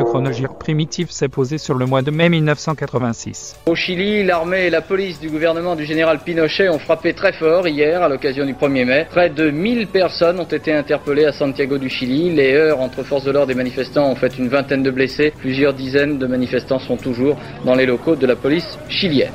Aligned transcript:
Le 0.00 0.06
chronogir 0.06 0.54
primitif 0.54 1.10
s'est 1.10 1.28
posé 1.28 1.58
sur 1.58 1.74
le 1.74 1.84
mois 1.84 2.00
de 2.00 2.10
mai 2.10 2.30
1986. 2.30 3.56
Au 3.66 3.74
Chili, 3.74 4.24
l'armée 4.24 4.62
et 4.62 4.70
la 4.70 4.80
police 4.80 5.20
du 5.20 5.28
gouvernement 5.28 5.76
du 5.76 5.84
général 5.84 6.20
Pinochet 6.20 6.70
ont 6.70 6.78
frappé 6.78 7.12
très 7.12 7.34
fort 7.34 7.68
hier 7.68 8.02
à 8.02 8.08
l'occasion 8.08 8.46
du 8.46 8.54
1er 8.54 8.86
mai. 8.86 9.06
Près 9.10 9.28
de 9.28 9.50
1000 9.50 9.88
personnes 9.88 10.40
ont 10.40 10.44
été 10.44 10.72
interpellées 10.72 11.26
à 11.26 11.32
Santiago 11.32 11.76
du 11.76 11.90
Chili. 11.90 12.30
Les 12.34 12.54
heurts 12.54 12.80
entre 12.80 13.02
forces 13.02 13.24
de 13.24 13.30
l'ordre 13.30 13.52
et 13.52 13.54
manifestants 13.54 14.10
ont 14.10 14.16
fait 14.16 14.38
une 14.38 14.48
vingtaine 14.48 14.82
de 14.82 14.90
blessés. 14.90 15.34
Plusieurs 15.38 15.74
dizaines 15.74 16.16
de 16.16 16.26
manifestants 16.26 16.78
sont 16.78 16.96
toujours 16.96 17.36
dans 17.66 17.74
les 17.74 17.84
locaux 17.84 18.16
de 18.16 18.26
la 18.26 18.36
police 18.36 18.78
chilienne. 18.88 19.34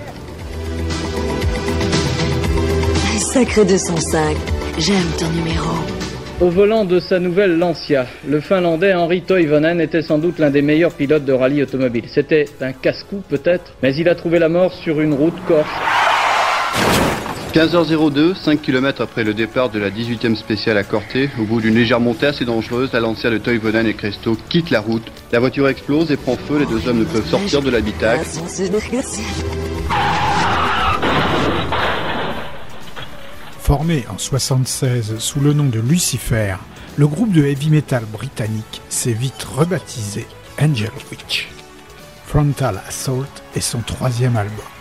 Sacré 3.19 3.65
205, 3.65 4.35
j'aime 4.79 5.11
ton 5.19 5.29
numéro. 5.29 5.94
Au 6.41 6.49
volant 6.49 6.83
de 6.83 6.99
sa 6.99 7.17
nouvelle 7.17 7.57
Lancia, 7.57 8.07
le 8.27 8.41
Finlandais 8.41 8.93
Henri 8.93 9.21
Toivonen 9.21 9.79
était 9.79 10.01
sans 10.01 10.17
doute 10.17 10.37
l'un 10.37 10.49
des 10.49 10.61
meilleurs 10.61 10.91
pilotes 10.91 11.23
de 11.23 11.31
rallye 11.31 11.63
automobile. 11.63 12.03
C'était 12.07 12.43
un 12.59 12.73
casse-cou 12.73 13.23
peut-être, 13.29 13.71
mais 13.81 13.95
il 13.95 14.09
a 14.09 14.15
trouvé 14.15 14.37
la 14.37 14.49
mort 14.49 14.73
sur 14.73 14.99
une 14.99 15.13
route 15.13 15.37
corse. 15.47 15.69
15h02, 17.53 18.35
5 18.35 18.61
km 18.61 19.01
après 19.01 19.23
le 19.23 19.33
départ 19.33 19.69
de 19.69 19.79
la 19.79 19.89
18e 19.89 20.35
spéciale 20.35 20.77
à 20.77 20.83
Corté, 20.83 21.29
au 21.39 21.43
bout 21.43 21.61
d'une 21.61 21.75
légère 21.75 22.01
montée 22.01 22.25
assez 22.25 22.43
dangereuse, 22.43 22.91
la 22.91 22.99
Lancia 22.99 23.29
de 23.29 23.37
Toivonen 23.37 23.87
et 23.87 23.93
Cresto 23.93 24.37
quitte 24.49 24.71
la 24.71 24.81
route. 24.81 25.09
La 25.31 25.39
voiture 25.39 25.69
explose 25.69 26.11
et 26.11 26.17
prend 26.17 26.35
feu, 26.35 26.59
les 26.59 26.65
deux 26.65 26.89
hommes 26.89 26.99
ne 26.99 27.05
peuvent 27.05 27.25
sortir 27.25 27.61
de 27.61 27.69
l'habitacle. 27.69 28.25
Formé 33.65 34.05
en 34.13 34.19
76 34.19 35.17
sous 35.17 35.39
le 35.39 35.51
nom 35.51 35.63
de 35.63 35.79
Lucifer, 35.79 36.55
le 36.97 37.07
groupe 37.07 37.31
de 37.31 37.43
heavy 37.43 37.71
metal 37.71 38.05
britannique 38.05 38.83
s'est 38.89 39.11
vite 39.11 39.41
rebaptisé 39.41 40.27
Angel 40.61 40.91
Witch. 41.09 41.49
Frontal 42.27 42.79
Assault 42.87 43.25
est 43.55 43.61
son 43.61 43.79
troisième 43.79 44.37
album. 44.37 44.74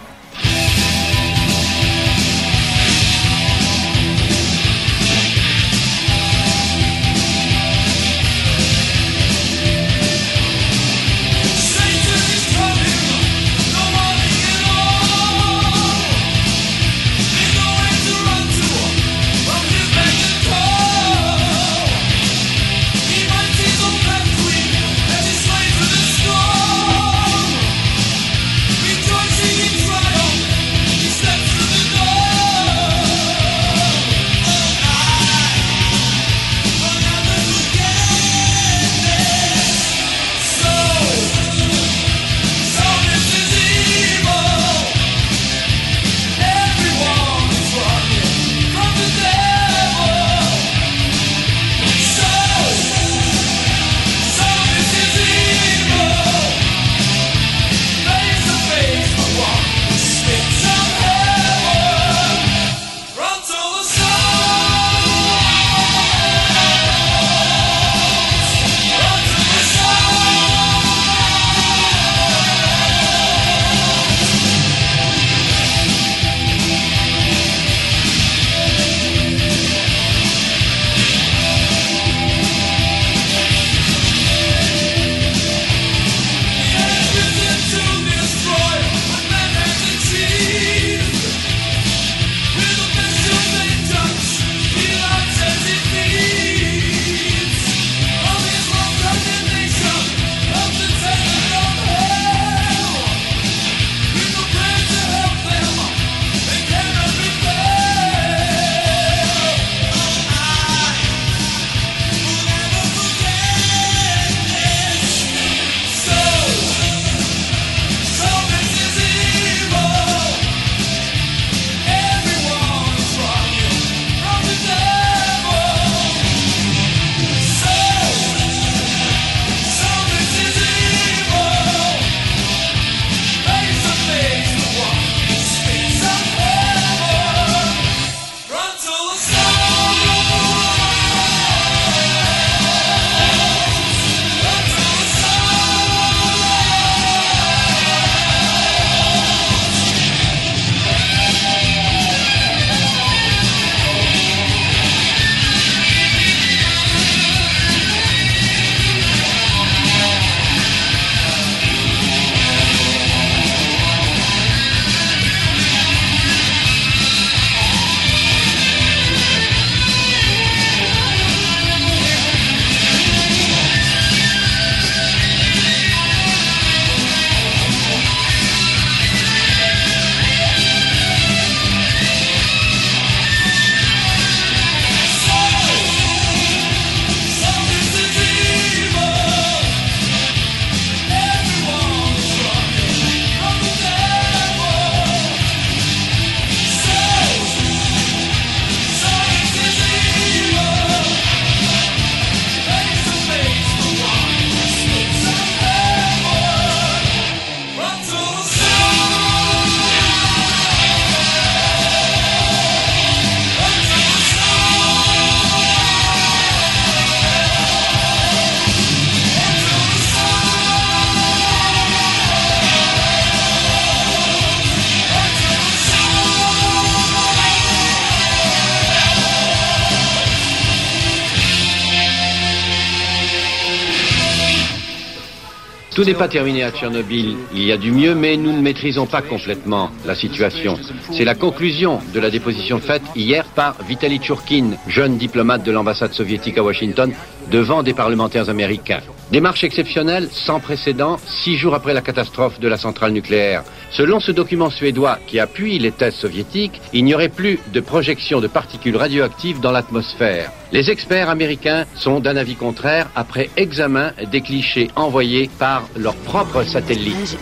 Tout 235.94 236.02
n'est 236.02 236.14
pas 236.14 236.26
terminé 236.26 236.64
à 236.64 236.72
Tchernobyl. 236.72 237.36
Il 237.52 237.62
y 237.62 237.70
a 237.70 237.76
du 237.76 237.92
mieux, 237.92 238.16
mais 238.16 238.36
nous 238.36 238.50
ne 238.50 238.60
maîtrisons 238.60 239.06
pas 239.06 239.22
complètement 239.22 239.90
la 240.04 240.16
situation. 240.16 240.76
C'est 241.12 241.24
la 241.24 241.36
conclusion 241.36 242.00
de 242.12 242.18
la 242.18 242.30
déposition 242.30 242.80
faite 242.80 243.02
hier 243.14 243.44
par 243.44 243.76
Vitaly 243.88 244.18
Churkin, 244.20 244.72
jeune 244.88 245.16
diplomate 245.18 245.62
de 245.62 245.70
l'ambassade 245.70 246.12
soviétique 246.12 246.58
à 246.58 246.64
Washington, 246.64 247.12
devant 247.50 247.82
des 247.82 247.94
parlementaires 247.94 248.48
américains. 248.48 249.00
Démarche 249.30 249.64
exceptionnelle, 249.64 250.28
sans 250.30 250.60
précédent, 250.60 251.16
six 251.26 251.56
jours 251.56 251.74
après 251.74 251.94
la 251.94 252.02
catastrophe 252.02 252.60
de 252.60 252.68
la 252.68 252.76
centrale 252.76 253.12
nucléaire. 253.12 253.64
Selon 253.90 254.20
ce 254.20 254.32
document 254.32 254.70
suédois 254.70 255.18
qui 255.26 255.40
appuie 255.40 255.78
les 255.78 255.92
thèses 255.92 256.14
soviétiques, 256.14 256.80
il 256.92 257.04
n'y 257.04 257.14
aurait 257.14 257.28
plus 257.28 257.58
de 257.72 257.80
projection 257.80 258.40
de 258.40 258.46
particules 258.46 258.96
radioactives 258.96 259.60
dans 259.60 259.72
l'atmosphère. 259.72 260.52
Les 260.72 260.90
experts 260.90 261.30
américains 261.30 261.86
sont 261.94 262.20
d'un 262.20 262.36
avis 262.36 262.56
contraire 262.56 263.08
après 263.14 263.50
examen 263.56 264.12
des 264.30 264.40
clichés 264.40 264.90
envoyés 264.96 265.50
par 265.58 265.88
leurs 265.96 266.16
propres 266.16 266.64
satellites. 266.64 267.38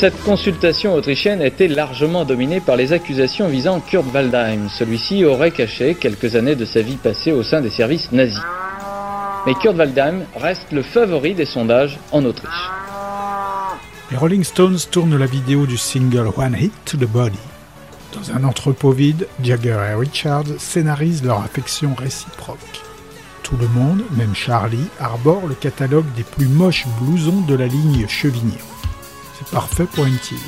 Cette 0.00 0.22
consultation 0.22 0.94
autrichienne 0.94 1.42
était 1.42 1.68
largement 1.68 2.24
dominée 2.24 2.60
par 2.60 2.76
les 2.76 2.94
accusations 2.94 3.48
visant 3.48 3.80
Kurt 3.80 4.06
Waldheim. 4.14 4.70
Celui-ci 4.70 5.26
aurait 5.26 5.50
caché 5.50 5.94
quelques 5.94 6.36
années 6.36 6.56
de 6.56 6.64
sa 6.64 6.80
vie 6.80 6.96
passée 6.96 7.32
au 7.32 7.42
sein 7.42 7.60
des 7.60 7.68
services 7.68 8.10
nazis. 8.10 8.40
Mais 9.44 9.52
Kurt 9.52 9.76
Waldheim 9.76 10.22
reste 10.34 10.72
le 10.72 10.80
favori 10.80 11.34
des 11.34 11.44
sondages 11.44 11.98
en 12.12 12.24
Autriche. 12.24 12.70
Les 14.10 14.16
Rolling 14.16 14.42
Stones 14.42 14.78
tournent 14.90 15.18
la 15.18 15.26
vidéo 15.26 15.66
du 15.66 15.76
single 15.76 16.30
One 16.34 16.56
Hit 16.58 16.72
to 16.86 16.96
the 16.96 17.06
Body. 17.06 17.36
Dans 18.14 18.34
un 18.34 18.44
entrepôt 18.44 18.92
vide, 18.92 19.28
Jagger 19.42 19.76
et 19.92 19.94
Richard 19.96 20.44
scénarisent 20.56 21.24
leur 21.24 21.42
affection 21.42 21.94
réciproque. 21.94 22.80
Tout 23.42 23.58
le 23.60 23.68
monde, 23.68 24.00
même 24.16 24.34
Charlie, 24.34 24.88
arbore 24.98 25.46
le 25.46 25.54
catalogue 25.54 26.10
des 26.16 26.24
plus 26.24 26.48
moches 26.48 26.86
blousons 27.02 27.42
de 27.42 27.54
la 27.54 27.66
ligne 27.66 28.06
Chevignon. 28.08 28.69
Parfait 29.50 29.86
pour 29.86 30.04
une 30.04 30.18
TV. 30.18 30.40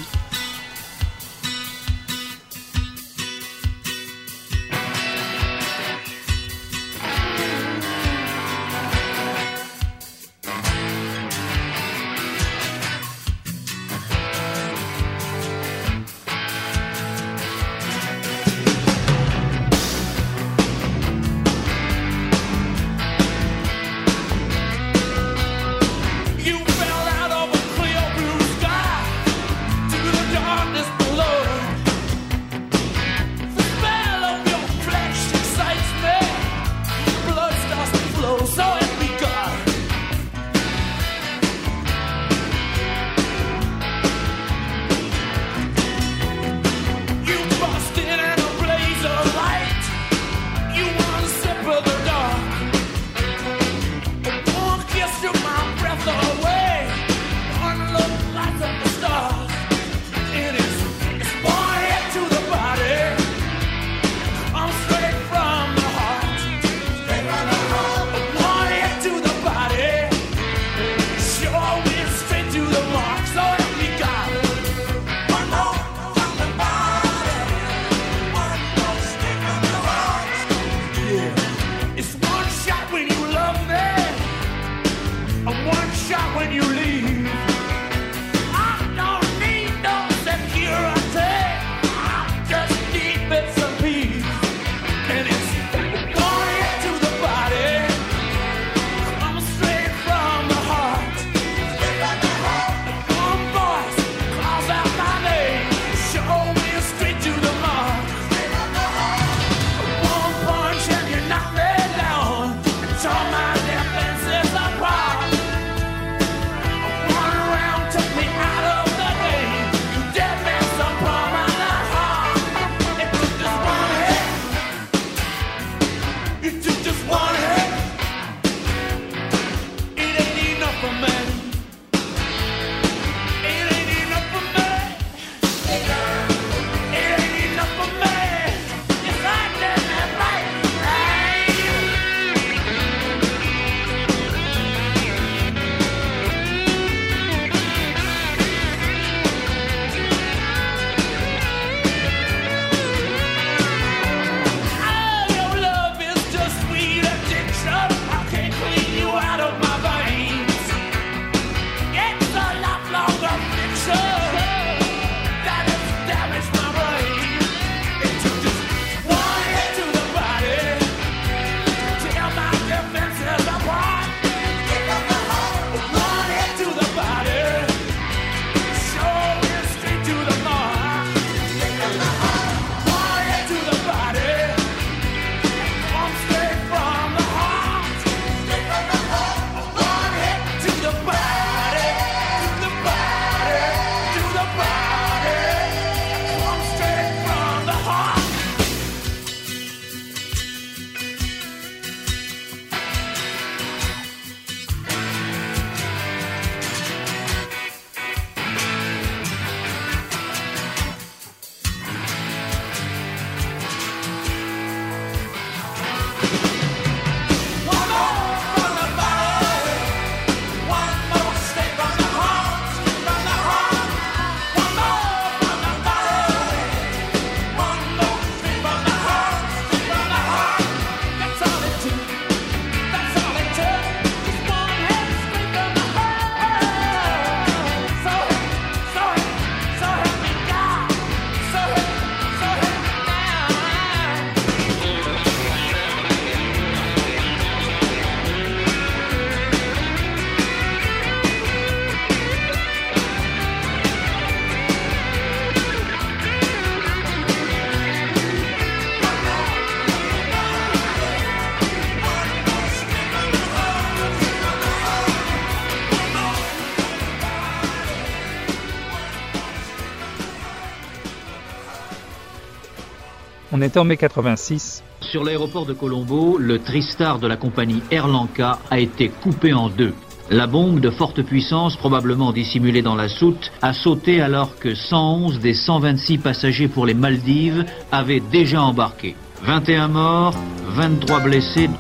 On 273.63 273.65
est 273.65 273.77
en 273.77 273.85
mai 273.85 273.97
86. 273.97 274.83
Sur 275.01 275.23
l'aéroport 275.23 275.67
de 275.67 275.73
Colombo, 275.73 276.37
le 276.37 276.59
Tristar 276.59 277.21
de 277.21 277.29
la 277.29 277.37
compagnie 277.37 277.81
Air 277.93 278.09
Lanka 278.09 278.59
a 278.73 278.81
été 278.81 279.09
coupé 279.09 279.53
en 279.53 279.69
deux. 279.69 279.95
La 280.31 280.49
bombe 280.49 280.81
de 280.81 280.91
forte 280.91 281.23
puissance, 281.23 281.77
probablement 281.77 282.33
dissimulée 282.33 282.83
dans 282.83 282.97
la 282.97 283.09
soute, 283.09 283.53
a 283.63 283.73
sauté 283.73 284.21
alors 284.21 284.57
que 284.59 284.75
111 284.75 285.39
des 285.39 285.55
126 285.55 286.19
passagers 286.19 286.67
pour 286.67 286.87
les 286.87 286.95
Maldives 286.95 287.65
avaient 287.93 288.19
déjà 288.33 288.61
embarqué. 288.61 289.15
21 289.45 289.87
morts, 289.87 290.35
23 290.71 291.21
blessés. 291.21 291.71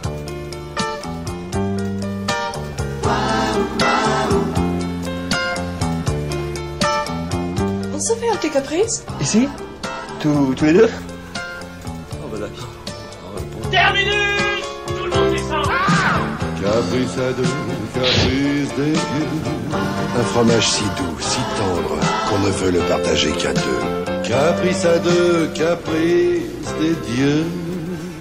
On 7.93 7.99
se 7.99 8.15
fait 8.15 8.29
un 8.29 8.37
petit 8.37 8.51
caprice 8.51 9.05
Ici? 9.21 9.49
Tous, 10.21 10.55
tous 10.55 10.65
les 10.65 10.75
deux? 10.75 10.89
Terminus 13.73 14.65
Tout 14.87 15.05
le 15.05 15.11
monde 15.11 15.33
descend 15.33 15.65
Caprice 16.63 17.19
à 17.19 17.33
deux, 17.33 17.43
caprice 17.95 18.75
des 18.77 18.93
dieux. 18.93 19.79
Un 20.19 20.23
fromage 20.25 20.69
si 20.69 20.85
doux, 20.85 21.19
si 21.19 21.41
tendre, 21.57 21.99
qu'on 22.29 22.39
ne 22.39 22.51
veut 22.51 22.71
le 22.71 22.87
partager 22.87 23.33
qu'à 23.33 23.55
deux. 23.55 24.29
Caprice 24.29 24.85
à 24.85 24.99
deux, 24.99 25.49
caprice 25.55 26.75
des 26.81 27.15
dieux. 27.15 27.45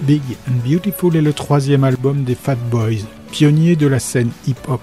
Big 0.03 0.22
and 0.48 0.65
Beautiful 0.65 1.17
est 1.17 1.22
le 1.22 1.34
troisième 1.34 1.84
album 1.84 2.24
des 2.24 2.36
Fat 2.36 2.55
Boys, 2.55 3.05
pionniers 3.31 3.75
de 3.75 3.88
la 3.88 4.00
scène 4.00 4.31
hip-hop. 4.48 4.81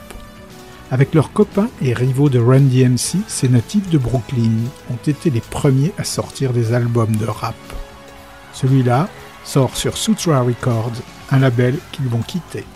Avec 0.91 1.15
leurs 1.15 1.33
copains 1.33 1.71
et 1.81 1.95
rivaux 1.95 2.29
de 2.29 2.39
Run 2.39 2.61
DMC, 2.61 3.21
ces 3.27 3.49
natifs 3.49 3.89
de 3.89 3.99
Brooklyn 3.99 4.53
ont 4.91 5.11
été 5.11 5.31
les 5.31 5.41
premiers 5.41 5.93
à 5.97 6.05
sortir 6.05 6.53
des 6.53 6.75
albums 6.75 7.17
de 7.17 7.27
rap. 7.27 7.57
Celui-là 8.53 9.09
sort 9.49 9.75
sur 9.77 9.97
Sutra 9.97 10.43
Records, 10.43 10.93
un 11.31 11.39
label 11.39 11.79
qu'ils 11.91 12.07
vont 12.09 12.21
quitter. 12.21 12.67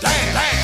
damn, 0.00 0.34
damn. 0.34 0.55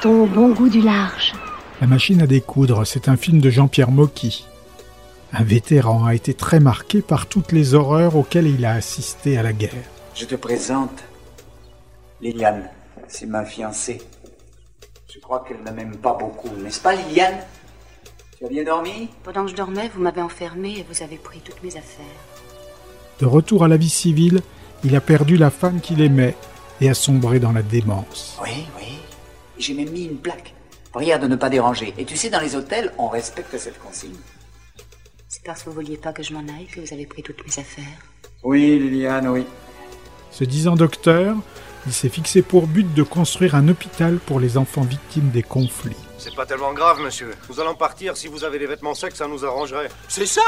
Ton 0.00 0.22
au 0.22 0.26
bon 0.26 0.52
goût 0.52 0.68
du 0.68 0.80
large. 0.80 1.32
La 1.80 1.86
machine 1.86 2.22
à 2.22 2.26
découdre, 2.26 2.86
c'est 2.86 3.08
un 3.08 3.16
film 3.16 3.40
de 3.40 3.50
Jean-Pierre 3.50 3.90
Mocky. 3.90 4.46
Un 5.32 5.44
vétéran 5.44 6.06
a 6.06 6.14
été 6.14 6.34
très 6.34 6.60
marqué 6.60 7.02
par 7.02 7.26
toutes 7.26 7.52
les 7.52 7.74
horreurs 7.74 8.16
auxquelles 8.16 8.46
il 8.46 8.64
a 8.64 8.72
assisté 8.72 9.38
à 9.38 9.42
la 9.42 9.52
guerre. 9.52 9.72
Je 10.14 10.24
te 10.24 10.34
présente 10.34 11.04
Liliane, 12.20 12.68
c'est 13.06 13.26
ma 13.26 13.44
fiancée. 13.44 14.00
Je 15.12 15.20
crois 15.20 15.44
qu'elle 15.46 15.62
ne 15.62 15.70
m'aime 15.70 15.96
pas 15.96 16.14
beaucoup, 16.14 16.48
n'est-ce 16.62 16.80
pas 16.80 16.94
Liliane? 16.94 17.38
Tu 18.38 18.46
as 18.46 18.48
bien 18.48 18.64
dormi? 18.64 19.08
Pendant 19.24 19.44
que 19.44 19.50
je 19.50 19.56
dormais, 19.56 19.90
vous 19.94 20.02
m'avez 20.02 20.22
enfermé 20.22 20.78
et 20.78 20.86
vous 20.88 21.02
avez 21.02 21.16
pris 21.16 21.40
toutes 21.40 21.62
mes 21.62 21.76
affaires. 21.76 22.04
De 23.20 23.26
retour 23.26 23.64
à 23.64 23.68
la 23.68 23.76
vie 23.76 23.88
civile, 23.88 24.40
il 24.84 24.94
a 24.96 25.00
perdu 25.00 25.36
la 25.36 25.50
femme 25.50 25.80
qu'il 25.80 26.00
aimait 26.00 26.36
et 26.80 26.88
a 26.88 26.94
sombré 26.94 27.40
dans 27.40 27.52
la 27.52 27.62
démence. 27.62 28.38
Oui, 28.42 28.66
oui. 28.78 28.98
J'ai 29.58 29.74
même 29.74 29.90
mis 29.90 30.04
une 30.04 30.18
plaque. 30.18 30.54
Prière 30.92 31.20
de 31.20 31.26
ne 31.26 31.36
pas 31.36 31.50
déranger. 31.50 31.94
Et 31.98 32.04
tu 32.04 32.16
sais, 32.16 32.30
dans 32.30 32.40
les 32.40 32.56
hôtels, 32.56 32.92
on 32.98 33.08
respecte 33.08 33.56
cette 33.58 33.78
consigne. 33.78 34.16
C'est 35.28 35.42
parce 35.44 35.62
que 35.62 35.68
vous 35.68 35.74
vouliez 35.74 35.96
pas 35.96 36.12
que 36.12 36.22
je 36.22 36.32
m'en 36.32 36.40
aille 36.40 36.66
que 36.66 36.80
vous 36.80 36.92
avez 36.92 37.06
pris 37.06 37.22
toutes 37.22 37.44
mes 37.46 37.58
affaires. 37.58 37.84
Oui, 38.42 38.78
Liliane, 38.78 39.28
oui. 39.28 39.44
Se 40.30 40.44
disant 40.44 40.76
docteur, 40.76 41.36
il 41.86 41.92
s'est 41.92 42.08
fixé 42.08 42.42
pour 42.42 42.66
but 42.66 42.94
de 42.94 43.02
construire 43.02 43.54
un 43.54 43.68
hôpital 43.68 44.18
pour 44.18 44.40
les 44.40 44.56
enfants 44.56 44.82
victimes 44.82 45.30
des 45.30 45.42
conflits. 45.42 45.96
C'est 46.18 46.34
pas 46.34 46.46
tellement 46.46 46.72
grave, 46.72 47.00
monsieur. 47.00 47.34
Nous 47.48 47.60
allons 47.60 47.74
partir. 47.74 48.16
Si 48.16 48.26
vous 48.26 48.42
avez 48.42 48.58
les 48.58 48.66
vêtements 48.66 48.94
secs, 48.94 49.14
ça 49.14 49.28
nous 49.28 49.44
arrangerait. 49.44 49.88
C'est 50.08 50.26
ça 50.26 50.42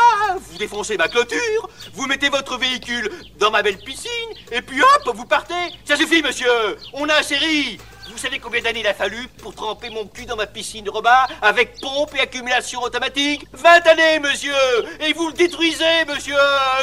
Vous 0.51 0.59
défoncez 0.59 0.96
ma 0.96 1.09
clôture, 1.09 1.68
vous 1.94 2.07
mettez 2.07 2.29
votre 2.29 2.59
véhicule 2.59 3.09
dans 3.38 3.51
ma 3.51 3.62
belle 3.62 3.79
piscine, 3.79 4.11
et 4.51 4.62
puis 4.62 4.83
hop, 4.83 5.14
vous 5.14 5.27
partez 5.27 5.55
Ça 5.85 5.96
suffit, 5.96 6.23
monsieur 6.23 6.49
On 6.92 7.09
a 7.09 7.20
un 7.20 7.23
série 7.23 7.79
Vous 8.12 8.18
savez 8.18 8.38
combien 8.38 8.61
d'années 8.61 8.81
il 8.81 8.87
a 8.87 8.94
fallu 8.94 9.29
pour 9.38 9.55
tremper 9.55 9.88
mon 9.90 10.05
cul 10.07 10.27
dans 10.27 10.37
ma 10.37 10.46
piscine 10.46 10.85
de 10.85 10.90
rebat 10.90 11.27
avec 11.42 11.81
pompe 11.81 12.14
et 12.16 12.20
accumulation 12.20 12.83
automatique? 12.83 13.46
20 13.53 13.68
années, 13.87 14.18
monsieur 14.20 14.53
Et 15.01 15.12
vous 15.12 15.29
le 15.29 15.33
détruisez, 15.35 16.05
monsieur 16.09 16.37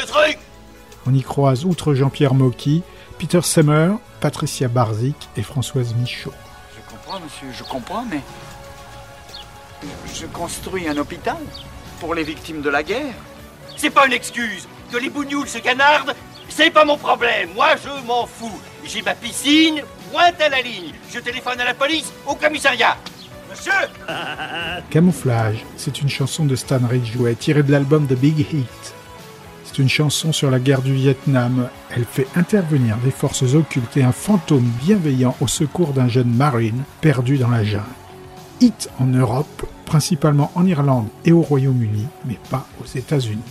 Truc 0.07 0.37
On 1.05 1.13
y 1.13 1.21
croise, 1.21 1.65
outre 1.65 1.93
Jean-Pierre 1.93 2.33
Mocky, 2.33 2.81
Peter 3.19 3.41
Semmer, 3.41 3.95
Patricia 4.21 4.67
Barzik 4.67 5.15
et 5.35 5.43
Françoise 5.43 5.93
Michaud. 5.95 6.33
Je 6.75 6.89
comprends, 6.89 7.19
monsieur, 7.19 7.47
je 7.53 7.63
comprends, 7.63 8.05
mais. 8.09 8.21
Je 10.13 10.25
construis 10.27 10.87
un 10.87 10.97
hôpital 10.97 11.37
pour 11.99 12.15
les 12.15 12.23
victimes 12.23 12.61
de 12.61 12.69
la 12.69 12.83
guerre. 12.83 13.13
C'est 13.75 13.91
pas 13.91 14.07
une 14.07 14.13
excuse 14.13 14.67
Que 14.91 14.97
les 14.97 15.09
bougnoules 15.09 15.47
se 15.47 15.59
canardent, 15.59 16.15
c'est 16.49 16.71
pas 16.71 16.83
mon 16.83 16.97
problème 16.97 17.49
Moi, 17.53 17.75
je 17.75 18.07
m'en 18.07 18.25
fous 18.25 18.59
J'ai 18.83 19.03
ma 19.03 19.13
piscine, 19.13 19.83
pointe 20.11 20.41
à 20.41 20.49
la 20.49 20.61
ligne 20.61 20.93
Je 21.13 21.19
téléphone 21.19 21.59
à 21.59 21.65
la 21.65 21.73
police, 21.73 22.11
au 22.25 22.35
commissariat 22.35 22.97
Monsieur 23.49 23.71
Camouflage, 24.89 25.65
c'est 25.77 26.01
une 26.01 26.09
chanson 26.09 26.45
de 26.45 26.55
Stan 26.55 26.79
Ridgway 26.87 27.35
tirée 27.35 27.63
de 27.63 27.71
l'album 27.71 28.05
The 28.07 28.13
Big 28.13 28.39
Hit. 28.39 28.93
C'est 29.63 29.81
une 29.81 29.89
chanson 29.89 30.31
sur 30.31 30.51
la 30.51 30.59
guerre 30.59 30.81
du 30.81 30.93
Vietnam. 30.93 31.69
Elle 31.95 32.05
fait 32.05 32.27
intervenir 32.35 32.97
des 32.97 33.11
forces 33.11 33.53
occultes 33.53 33.97
et 33.97 34.03
un 34.03 34.11
fantôme 34.11 34.69
bienveillant 34.83 35.35
au 35.41 35.47
secours 35.47 35.93
d'un 35.93 36.07
jeune 36.07 36.33
marine 36.33 36.83
perdu 37.01 37.37
dans 37.37 37.49
la 37.49 37.63
jungle. 37.63 37.85
Hit 38.59 38.89
en 38.99 39.05
Europe, 39.05 39.65
principalement 39.85 40.51
en 40.55 40.65
Irlande 40.65 41.07
et 41.25 41.31
au 41.31 41.41
Royaume-Uni, 41.41 42.07
mais 42.25 42.39
pas 42.49 42.67
aux 42.81 42.97
États-Unis. 42.97 43.41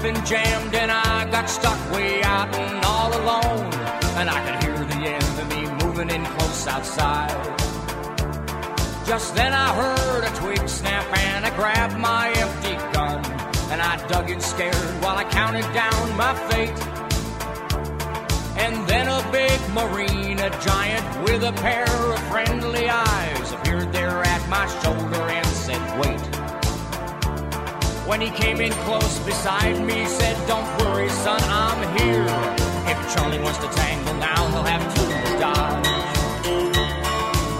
Weapon 0.00 0.24
jammed 0.24 0.74
and 0.76 0.92
I 0.92 1.28
got 1.28 1.50
stuck 1.50 1.76
way 1.90 2.22
out 2.22 2.54
and 2.54 2.84
all 2.84 3.10
alone. 3.20 3.74
And 4.14 4.30
I 4.30 4.38
could 4.46 4.62
hear 4.62 4.78
the 4.84 5.08
enemy 5.08 5.84
moving 5.84 6.08
in 6.08 6.24
close 6.24 6.68
outside. 6.68 7.34
Just 9.04 9.34
then 9.34 9.52
I 9.52 9.74
heard 9.74 10.22
a 10.22 10.36
twig 10.36 10.68
snap 10.68 11.04
and 11.18 11.44
I 11.44 11.56
grabbed 11.56 11.98
my 11.98 12.30
empty 12.30 12.76
gun. 12.92 13.24
And 13.72 13.82
I 13.82 14.06
dug 14.06 14.30
in 14.30 14.40
scared 14.40 15.02
while 15.02 15.16
I 15.16 15.24
counted 15.24 15.66
down 15.74 16.16
my 16.16 16.32
fate. 16.48 16.78
And 18.56 18.86
then 18.86 19.08
a 19.08 19.20
big 19.32 19.58
marine, 19.74 20.38
a 20.38 20.50
giant 20.60 21.24
with 21.24 21.42
a 21.42 21.52
pair 21.54 21.88
of 21.88 22.20
friendly 22.28 22.88
eyes, 22.88 23.52
appeared 23.52 23.92
there 23.92 24.22
at 24.22 24.48
my 24.48 24.64
shoulder 24.80 25.22
and 25.22 25.46
said, 25.48 26.00
Wait. 26.00 26.37
When 28.08 28.22
he 28.22 28.30
came 28.30 28.62
in 28.62 28.72
close 28.88 29.18
beside 29.18 29.84
me, 29.84 30.06
said, 30.06 30.34
Don't 30.48 30.66
worry, 30.80 31.10
son, 31.10 31.38
I'm 31.42 31.80
here. 31.98 32.24
If 32.90 32.96
Charlie 33.14 33.38
wants 33.38 33.58
to 33.58 33.68
tangle 33.68 34.14
now, 34.14 34.48
he'll 34.48 34.62
have 34.62 34.94
to 34.94 35.02
dodge. 35.38 35.86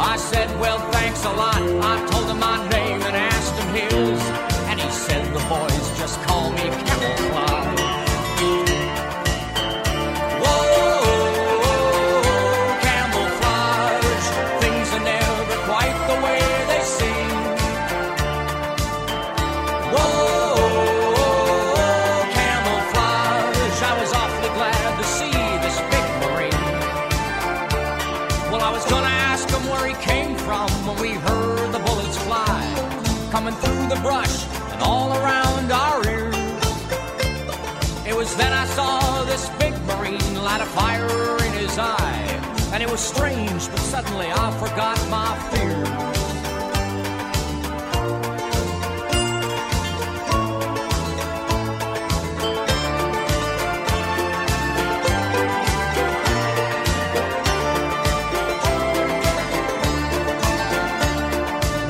I 0.01 0.17
said, 0.17 0.49
Well, 0.59 0.79
thanks 0.91 1.23
a 1.27 1.33
lot. 1.33 1.61
I 1.61 2.07
told 2.11 2.31
him 2.31 2.39
my 2.39 2.67
name 2.71 3.03
and 3.03 3.15
asked 3.15 3.57
him 3.61 3.69
his. 3.75 4.21
And 4.71 4.81
he 4.81 4.91
said, 4.91 5.27
The 5.35 5.45
boys 5.51 5.99
just 5.99 6.19
call 6.23 6.51
me 6.53 6.63
Camouflage. 6.63 7.48
Brush 34.03 34.47
and 34.73 34.83
all 34.83 35.11
around 35.13 35.73
our 35.73 36.07
ears. 36.09 36.37
It 38.07 38.15
was 38.17 38.35
then 38.37 38.53
I 38.53 38.67
saw 38.67 39.25
this 39.25 39.49
big 39.59 39.75
marine 39.87 40.35
light 40.43 40.61
a 40.61 40.67
fire 40.67 41.37
in 41.47 41.53
his 41.55 41.79
eye. 41.79 42.25
And 42.73 42.83
it 42.83 42.91
was 42.91 43.01
strange, 43.01 43.69
but 43.71 43.79
suddenly 43.79 44.27
I 44.31 44.51
forgot 44.59 44.99
my 45.09 45.37
fear. 45.51 45.83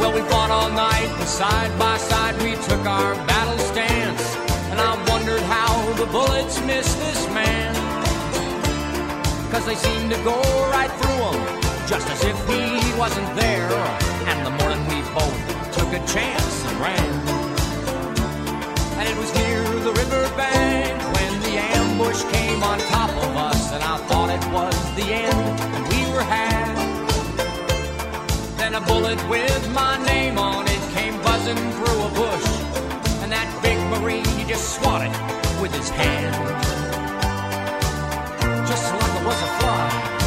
Well, 0.01 0.12
we 0.14 0.21
fought 0.31 0.51
all 0.51 0.71
night, 0.71 1.09
and 1.18 1.29
side 1.29 1.79
by 1.79 1.88
took 2.68 2.85
our 2.87 3.14
battle 3.26 3.59
stance. 3.59 4.37
And 4.70 4.78
I 4.81 4.92
wondered 5.11 5.40
how 5.42 5.92
the 5.94 6.07
bullets 6.07 6.61
missed 6.62 6.98
this 6.98 7.26
man. 7.33 7.74
Cause 9.50 9.64
they 9.64 9.74
seemed 9.74 10.11
to 10.12 10.18
go 10.22 10.37
right 10.76 10.92
through 11.00 11.20
him, 11.28 11.40
just 11.88 12.07
as 12.14 12.20
if 12.24 12.37
he 12.46 12.62
wasn't 12.98 13.31
there. 13.37 13.72
And 14.28 14.38
the 14.46 14.52
morning 14.61 14.83
we 14.92 15.00
both 15.16 15.38
took 15.76 15.90
a 16.00 16.02
chance 16.07 16.57
and 16.68 16.76
ran. 16.87 17.11
And 18.98 19.09
it 19.09 19.16
was 19.16 19.31
near 19.40 19.62
the 19.87 19.92
riverbank 20.02 21.00
when 21.14 21.33
the 21.46 21.54
ambush 21.78 22.22
came 22.35 22.62
on 22.62 22.78
top 22.96 23.11
of 23.11 23.33
us, 23.48 23.72
and 23.72 23.83
I 23.83 23.96
thought 24.09 24.28
it 24.28 24.44
was 24.52 24.76
the 24.96 25.09
end, 25.26 25.61
and 25.74 25.83
we 25.92 26.00
were 26.12 26.26
had. 26.37 26.76
Then 28.59 28.74
a 28.74 28.81
bullet 28.83 29.20
with 29.31 29.64
my 29.72 29.96
name 30.04 30.37
on 30.38 30.66
it 30.68 30.83
came 30.92 31.16
buzzing 31.22 31.57
through 31.76 32.00
a 32.09 32.11
bush, 32.20 32.48
that 33.90 33.94
big 33.94 34.03
Marine, 34.03 34.24
he 34.37 34.44
just 34.44 34.74
swatted 34.74 35.11
with 35.61 35.74
his 35.74 35.88
hand. 35.90 36.35
Just 38.66 38.92
like 38.92 39.20
it 39.20 39.27
was 39.27 39.42
a 39.42 39.46
fly. 39.61 40.17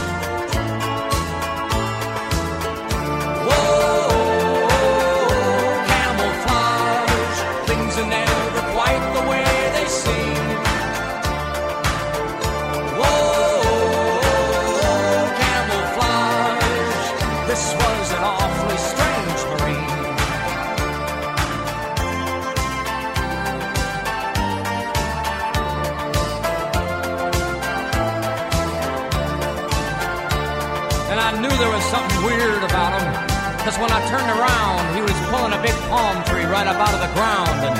Turned 34.21 34.39
around, 34.39 34.95
he 34.95 35.01
was 35.01 35.17
pulling 35.29 35.53
a 35.53 35.61
big 35.61 35.75
palm 35.89 36.23
tree 36.25 36.45
right 36.45 36.67
up 36.67 36.77
out 36.77 36.93
of 36.93 37.01
the 37.01 37.13
ground 37.17 37.57
and 37.65 37.75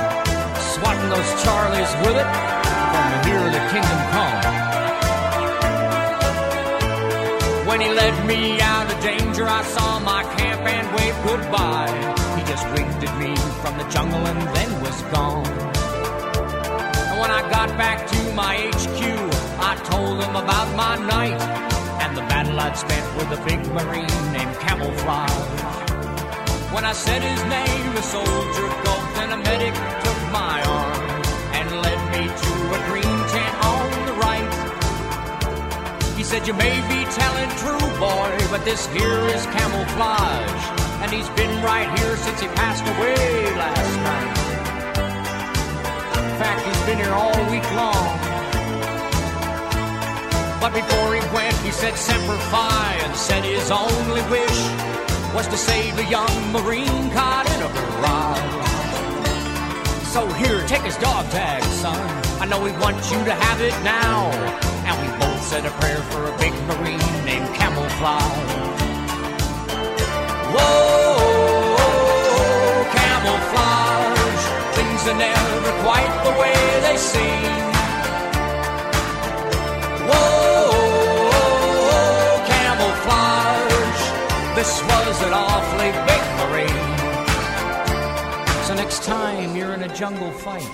swatting 0.74 1.10
those 1.10 1.30
Charlies 1.44 1.92
with 2.02 2.18
it 2.18 2.30
from 2.92 3.08
here 3.26 3.46
the 3.56 3.62
kingdom 3.70 4.00
come. 4.14 4.42
When 7.68 7.82
he 7.82 7.90
led 7.90 8.26
me 8.26 8.60
out 8.62 8.92
of 8.92 9.00
danger, 9.02 9.48
I 9.48 9.64
saw 9.64 10.00
my 10.00 10.24
camp 10.38 10.62
and 10.62 10.88
waved 10.96 11.22
goodbye. 11.28 11.94
He 12.38 12.44
just 12.46 12.66
winked 12.74 13.04
at 13.08 13.14
me 13.20 13.36
from 13.62 13.78
the 13.78 13.88
jungle 13.90 14.26
and 14.26 14.42
then 14.56 14.82
was 14.82 15.02
gone. 15.14 15.46
And 17.10 17.20
when 17.20 17.32
I 17.32 17.42
got 17.52 17.70
back 17.78 18.08
to 18.08 18.34
my 18.34 18.56
HQ, 18.74 19.02
I 19.70 19.76
told 19.92 20.24
him 20.24 20.36
about 20.36 20.76
my 20.76 20.96
night 21.06 21.40
and 22.02 22.18
the 22.18 22.22
battle 22.22 22.60
I'd 22.60 22.78
spent 22.78 23.06
with 23.16 23.40
a 23.40 23.42
big 23.46 23.60
marine 23.74 24.34
named 24.34 24.56
Camouflage. 24.60 25.81
When 26.72 26.86
I 26.86 26.94
said 26.94 27.22
his 27.22 27.44
name, 27.52 27.92
a 27.98 28.02
soldier 28.02 28.68
gulped 28.86 29.18
and 29.20 29.34
a 29.34 29.38
medic 29.38 29.76
took 29.76 30.20
my 30.32 30.64
arm 30.64 31.22
and 31.52 31.68
led 31.84 32.00
me 32.16 32.24
to 32.32 32.54
a 32.72 32.80
green 32.88 33.20
tent 33.28 33.56
on 33.68 33.88
the 34.08 34.14
right. 34.24 34.52
He 36.16 36.24
said, 36.24 36.48
You 36.48 36.54
may 36.54 36.80
be 36.88 37.04
telling 37.12 37.50
true, 37.60 37.88
boy, 38.00 38.32
but 38.50 38.64
this 38.64 38.88
here 38.88 39.20
is 39.36 39.46
camouflage. 39.48 40.64
And 41.04 41.12
he's 41.12 41.28
been 41.36 41.62
right 41.62 41.92
here 42.00 42.16
since 42.16 42.40
he 42.40 42.48
passed 42.56 42.88
away 42.88 43.20
last 43.60 43.94
night. 44.08 44.32
In 46.24 46.36
fact, 46.40 46.66
he's 46.66 46.84
been 46.88 47.00
here 47.04 47.14
all 47.14 47.36
week 47.52 47.68
long. 47.76 48.16
But 50.62 50.74
before 50.74 51.16
he 51.16 51.22
went, 51.36 51.58
he 51.68 51.72
said 51.72 51.98
Semper 51.98 52.38
Fi 52.48 52.94
and 53.04 53.14
said 53.14 53.44
his 53.44 53.70
only 53.72 54.22
wish 54.32 55.11
was 55.34 55.48
to 55.48 55.58
save 55.58 55.98
a 55.98 56.06
young 56.06 56.52
Marine 56.52 57.10
caught 57.12 57.48
in 57.56 57.62
a 57.64 57.70
barrage. 57.72 58.68
So 60.12 60.28
here, 60.34 60.66
take 60.68 60.82
his 60.82 60.98
dog 60.98 61.30
tag, 61.32 61.64
son. 61.64 61.98
I 62.42 62.46
know 62.46 62.66
he 62.66 62.74
wants 62.80 63.10
you 63.12 63.24
to 63.24 63.34
have 63.34 63.62
it 63.62 63.74
now. 63.84 64.30
And 64.86 64.96
we 65.00 65.08
both 65.24 65.42
said 65.44 65.66
a 65.66 65.72
prayer 65.80 66.02
for 66.12 66.26
a 66.26 66.38
big 66.38 66.54
Marine 66.68 67.26
named 67.26 67.48
Camouflage. 67.56 68.72
Whoa, 70.52 71.80
camouflage. 72.92 74.44
Things 74.76 75.08
are 75.08 75.18
never 75.18 75.72
quite 75.86 76.14
the 76.28 76.34
way 76.42 76.60
they 76.84 76.98
seem. 76.98 77.52
Whoa, 80.12 80.41
This 84.62 84.84
was 84.84 85.22
an 85.24 85.34
awfully 85.34 85.90
big 86.06 86.24
marine. 86.38 86.98
So 88.68 88.76
next 88.76 89.02
time 89.02 89.56
you're 89.56 89.74
in 89.74 89.82
a 89.82 89.96
jungle 89.96 90.30
fight 90.30 90.70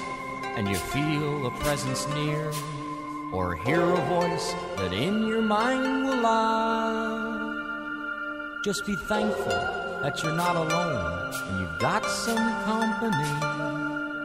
and 0.58 0.68
you 0.68 0.76
feel 0.76 1.48
a 1.48 1.52
presence 1.52 2.06
near, 2.10 2.52
or 3.32 3.56
hear 3.56 3.80
a 3.80 4.02
voice 4.10 4.54
that 4.76 4.92
in 4.92 5.26
your 5.26 5.42
mind 5.42 6.06
will 6.06 6.18
lie, 6.18 7.46
just 8.62 8.86
be 8.86 8.98
thankful 8.98 9.62
that 10.02 10.22
you're 10.22 10.36
not 10.36 10.58
alone 10.58 11.34
and 11.48 11.62
you've 11.62 11.80
got 11.80 12.06
some 12.06 12.46
company 12.66 13.40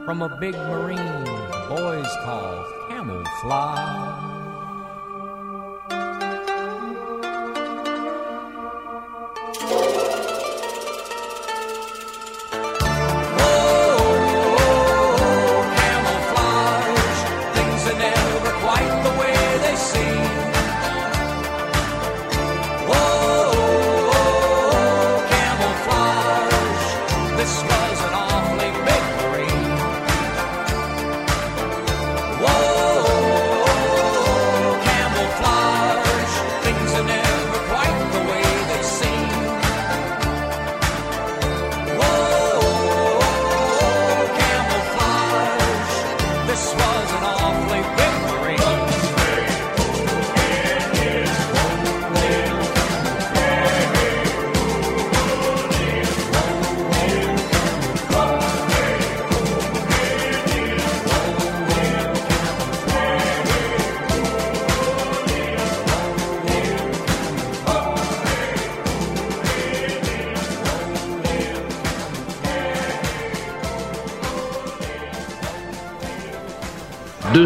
from 0.05 0.23
a 0.23 0.29
big 0.41 0.57
marine 0.57 1.25
boys 1.69 2.11
call 2.25 2.67
camouflage. 2.89 4.32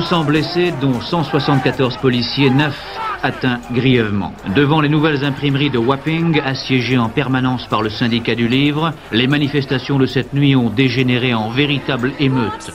200 0.08 0.24
blessés, 0.24 0.72
dont 0.80 1.00
174 1.00 1.96
policiers, 1.96 2.48
9 2.48 2.72
atteints 3.24 3.58
grièvement. 3.72 4.32
Devant 4.54 4.80
les 4.80 4.88
nouvelles 4.88 5.24
imprimeries 5.24 5.68
de 5.68 5.78
Wapping, 5.78 6.40
assiégées 6.44 6.96
en 6.96 7.08
permanence 7.08 7.66
par 7.66 7.82
le 7.82 7.90
syndicat 7.90 8.36
du 8.36 8.46
livre, 8.46 8.92
les 9.10 9.26
manifestations 9.26 9.98
de 9.98 10.06
cette 10.06 10.32
nuit 10.32 10.54
ont 10.54 10.70
dégénéré 10.70 11.34
en 11.34 11.50
véritable 11.50 12.12
émeute. 12.20 12.72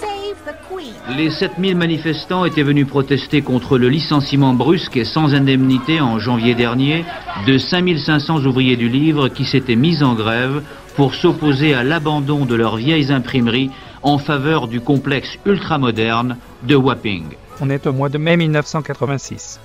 Les 1.16 1.30
7000 1.30 1.78
manifestants 1.78 2.44
étaient 2.44 2.64
venus 2.64 2.86
protester 2.86 3.42
contre 3.42 3.78
le 3.78 3.88
licenciement 3.88 4.54
brusque 4.54 4.98
et 4.98 5.06
sans 5.06 5.34
indemnité 5.34 6.02
en 6.02 6.20
janvier 6.20 6.54
dernier 6.54 7.06
de 7.48 7.58
5500 7.58 8.46
ouvriers 8.46 8.76
du 8.76 8.90
livre 8.90 9.30
qui 9.30 9.46
s'étaient 9.46 9.78
mis 9.78 10.04
en 10.04 10.16
grève 10.16 10.64
pour 10.98 11.16
s'opposer 11.16 11.74
à 11.74 11.84
l'abandon 11.86 12.44
de 12.44 12.56
leurs 12.56 12.76
vieilles 12.76 13.14
imprimeries 13.14 13.72
en 14.04 14.18
faveur 14.18 14.68
du 14.68 14.82
complexe 14.82 15.38
ultramoderne 15.46 16.38
de 16.64 16.76
Wapping. 16.76 17.26
On 17.60 17.70
est 17.70 17.86
au 17.86 17.94
mois 17.94 18.10
de 18.10 18.18
mai 18.18 18.38
1986. 18.38 19.60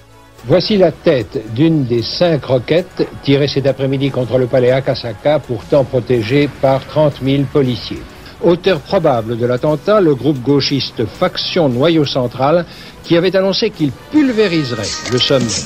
Voici 0.44 0.76
la 0.76 0.92
tête 0.92 1.54
d'une 1.54 1.84
des 1.86 2.02
cinq 2.02 2.44
roquettes 2.44 3.08
tirées 3.22 3.48
cet 3.48 3.66
après-midi 3.66 4.10
contre 4.10 4.38
le 4.38 4.46
palais 4.46 4.70
Akasaka, 4.70 5.40
pourtant 5.40 5.84
protégé 5.84 6.48
par 6.60 6.84
30 6.86 7.14
000 7.24 7.44
policiers. 7.52 8.02
Auteur 8.42 8.80
probable 8.80 9.38
de 9.38 9.46
l'attentat, 9.46 10.00
le 10.00 10.14
groupe 10.14 10.40
gauchiste 10.42 11.06
Faction 11.06 11.68
Noyau 11.68 12.04
Central, 12.04 12.66
qui 13.02 13.16
avait 13.16 13.34
annoncé 13.34 13.70
qu'il 13.70 13.90
pulvériserait 14.12 14.82
le 15.10 15.18
sommet. 15.18 15.64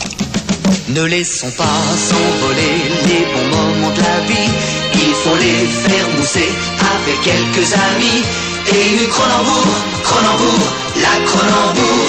Ne 0.95 1.03
laissons 1.05 1.51
pas 1.57 1.65
s'envoler 1.65 2.79
les 3.07 3.25
bons 3.35 3.57
moments 3.57 3.95
de 3.95 4.01
la 4.01 4.21
vie, 4.21 4.51
il 4.95 5.15
faut 5.15 5.37
les 5.37 5.67
faire 5.67 6.09
mousser 6.17 6.49
avec 6.79 7.21
quelques 7.23 7.73
amis. 7.75 8.50
Et 8.73 8.93
une 8.93 9.09
Cronenbourg, 9.09 9.67
Cronenbourg, 10.05 10.67
la 10.97 11.25
Cronenbourg. 11.27 12.07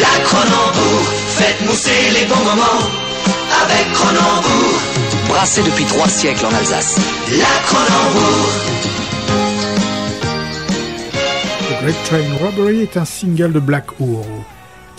La 0.00 0.24
Cronenbourg, 0.24 1.04
faites 1.28 1.60
mousser 1.66 2.10
les 2.14 2.24
bons 2.26 2.44
moments 2.44 2.80
avec 3.62 3.92
Cronenbourg. 3.92 4.80
Brassé 5.28 5.62
depuis 5.62 5.84
trois 5.84 6.08
siècles 6.08 6.46
en 6.46 6.54
Alsace. 6.54 6.96
La 7.30 7.44
Cronenbourg. 7.66 8.48
The 11.68 11.82
Great 11.82 12.02
Train 12.04 12.44
Robbery 12.44 12.82
est 12.82 12.96
un 12.96 13.04
single 13.04 13.52
de 13.52 13.60
Black 13.60 13.84
Hole 14.00 14.24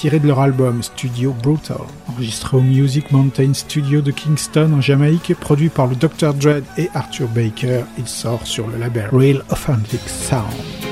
tiré 0.02 0.18
de 0.18 0.26
leur 0.26 0.40
album 0.40 0.82
Studio 0.82 1.32
Brutal, 1.44 1.78
enregistré 2.08 2.58
au 2.58 2.62
Music 2.62 3.12
Mountain 3.12 3.54
Studio 3.54 4.02
de 4.02 4.10
Kingston 4.10 4.74
en 4.74 4.82
Jamaïque, 4.82 5.36
produit 5.40 5.70
par 5.70 5.86
le 5.86 5.96
Dr. 5.96 6.34
Dread 6.34 6.64
et 6.76 6.90
Arthur 6.96 7.28
Baker. 7.28 7.84
Il 8.00 8.08
sort 8.08 8.48
sur 8.48 8.68
le 8.68 8.80
label 8.80 9.10
Real 9.12 9.44
Authentic 9.52 10.02
Sound. 10.10 10.91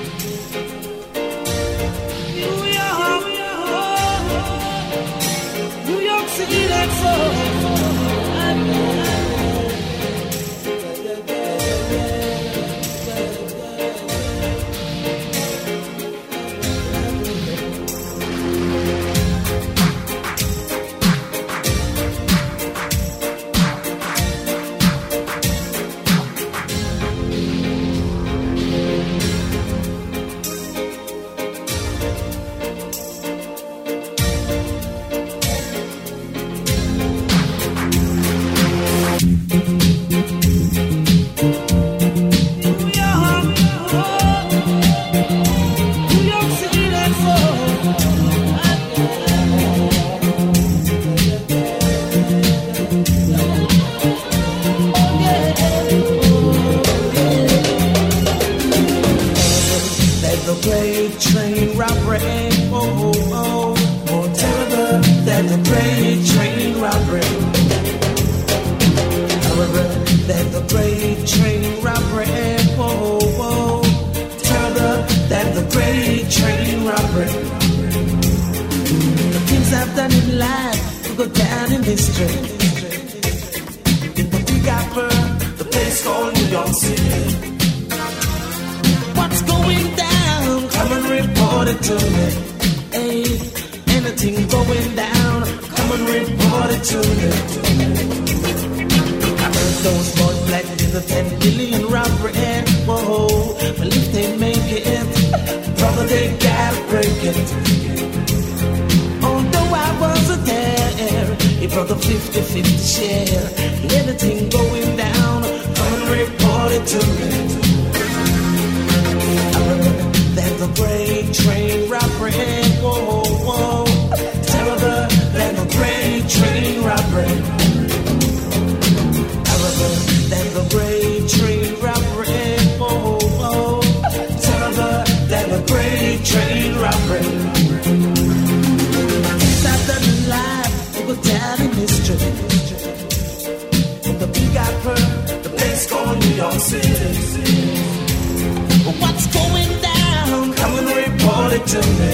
to 151.69 151.77
me. 151.77 152.13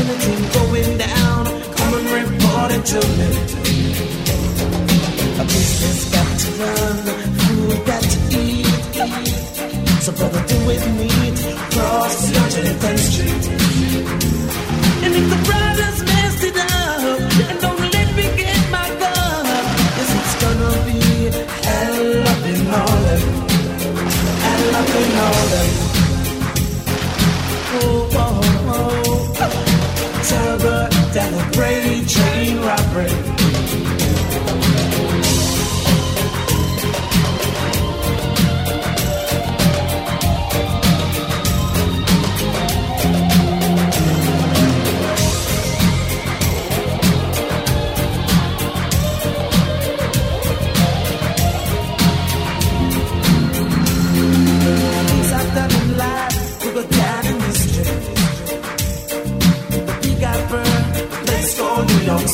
Anything 0.00 0.42
going 0.56 0.96
down, 0.96 1.44
come 1.76 1.92
and 1.98 2.08
report 2.08 2.72
it 2.72 2.84
to 2.86 3.00
me. 3.18 3.28
Got 6.12 6.32
food 7.42 7.84
to 7.84 8.38
eat. 8.40 8.66
So 10.00 10.12
brother, 10.12 10.42
do 10.48 10.58
it 10.70 10.82
neat. 11.00 11.38
Cross 11.72 12.30
110th 12.30 12.98
Street. 12.98 13.61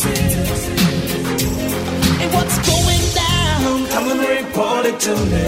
faces 0.03 0.69
and 2.23 2.33
what's 2.35 2.59
going 2.73 3.07
down. 3.15 3.87
Come 3.89 4.07
and 4.13 4.21
report 4.21 4.87
it 4.87 5.01
to 5.01 5.15
me. 5.33 5.47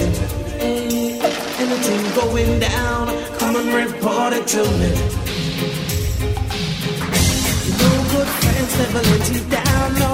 Anything 1.62 2.02
going 2.20 2.58
down, 2.58 3.06
come 3.38 3.56
and 3.56 3.68
report 3.74 4.32
it 4.32 4.46
to 4.54 4.62
me. 4.80 4.90
No 7.82 7.90
good 8.12 8.30
friends 8.40 8.72
never 8.78 9.02
let 9.10 9.24
you 9.32 9.40
down. 9.58 9.88
No 9.98 10.09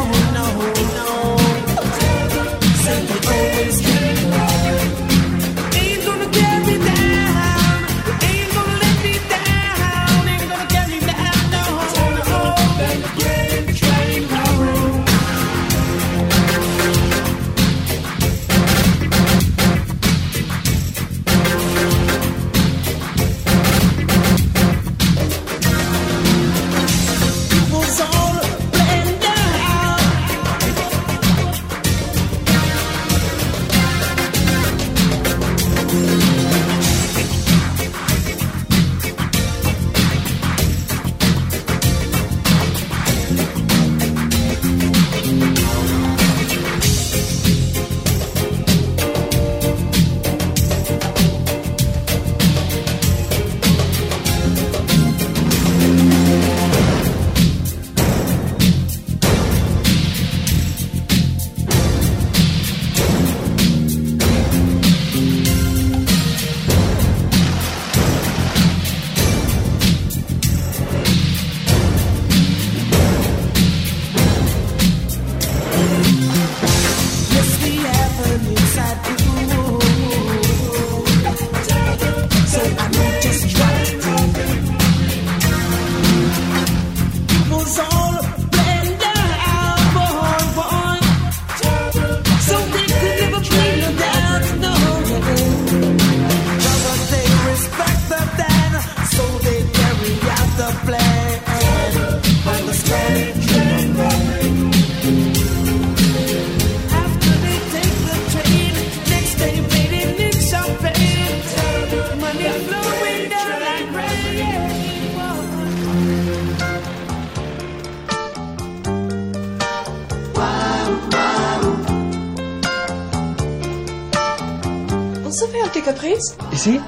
un 125.54 125.68
petit 125.68 125.82
caprice 125.82 126.36
Ici 126.52 126.80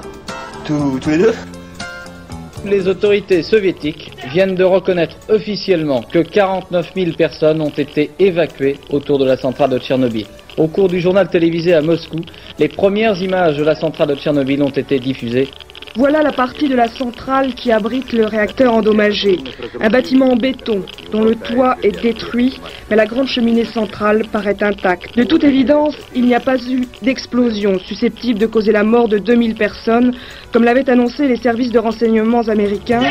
Tous 0.65 0.99
les 1.09 1.17
deux 1.17 1.33
Les 2.65 2.87
autorités 2.87 3.41
soviétiques 3.41 4.11
viennent 4.31 4.55
de 4.55 4.63
reconnaître 4.63 5.15
officiellement 5.29 6.01
que 6.01 6.19
49 6.19 6.91
000 6.95 7.11
personnes 7.13 7.61
ont 7.61 7.69
été 7.69 8.11
évacuées 8.19 8.77
autour 8.89 9.17
de 9.17 9.25
la 9.25 9.37
centrale 9.37 9.69
de 9.69 9.79
Tchernobyl. 9.79 10.25
Au 10.57 10.67
cours 10.67 10.89
du 10.89 10.99
journal 10.99 11.29
télévisé 11.29 11.73
à 11.73 11.81
Moscou, 11.81 12.19
les 12.57 12.67
premières 12.67 13.21
images 13.21 13.57
de 13.57 13.63
la 13.63 13.75
centrale 13.75 14.09
de 14.09 14.15
Tchernobyl 14.15 14.61
ont 14.61 14.69
été 14.69 14.99
diffusées. 14.99 15.49
Voilà 15.95 16.21
la 16.21 16.31
partie 16.31 16.69
de 16.69 16.75
la 16.75 16.87
centrale 16.87 17.53
qui 17.53 17.71
abrite 17.71 18.13
le 18.13 18.25
réacteur 18.25 18.73
endommagé. 18.73 19.39
Un 19.81 19.89
bâtiment 19.89 20.31
en 20.31 20.35
béton 20.35 20.83
dont 21.11 21.23
le 21.23 21.35
toit 21.35 21.77
est 21.83 22.01
détruit, 22.01 22.59
mais 22.89 22.95
la 22.95 23.05
grande 23.05 23.27
cheminée 23.27 23.65
centrale 23.65 24.25
paraît 24.31 24.61
intacte. 24.61 25.17
De 25.17 25.23
toute 25.23 25.43
évidence, 25.43 25.95
il 26.15 26.25
n'y 26.25 26.35
a 26.35 26.39
pas 26.39 26.57
eu 26.57 26.87
d'explosion 27.01 27.79
susceptible 27.79 28.39
de 28.39 28.45
causer 28.45 28.71
la 28.71 28.83
mort 28.83 29.07
de 29.07 29.17
2000 29.17 29.55
personnes, 29.55 30.15
comme 30.51 30.63
l'avaient 30.63 30.89
annoncé 30.89 31.27
les 31.27 31.37
services 31.37 31.71
de 31.71 31.79
renseignements 31.79 32.47
américains. 32.47 33.03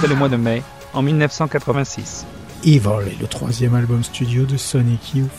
C'est 0.00 0.08
le 0.08 0.14
mois 0.14 0.28
de 0.28 0.36
mai, 0.36 0.62
en 0.94 1.02
1986. 1.02 2.26
Evil 2.64 3.08
est 3.08 3.20
le 3.20 3.26
troisième 3.26 3.74
album 3.74 4.02
studio 4.02 4.44
de 4.44 4.56
Sonic 4.56 5.14
Youth. 5.14 5.30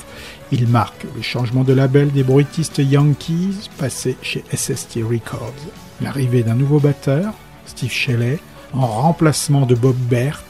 Il 0.56 0.68
marque 0.68 1.08
le 1.16 1.24
changement 1.24 1.64
de 1.64 1.74
label 1.74 2.12
des 2.12 2.22
bruitistes 2.22 2.78
Yankees 2.78 3.72
passés 3.80 4.16
chez 4.22 4.44
SST 4.54 4.98
Records. 4.98 5.52
L'arrivée 6.00 6.44
d'un 6.44 6.54
nouveau 6.54 6.80
batteur, 6.80 7.34
Steve 7.66 7.92
Shelley, 7.92 8.38
en 8.72 8.86
remplacement 8.86 9.66
de 9.66 9.74
Bob 9.74 9.96
Bert, 9.96 10.44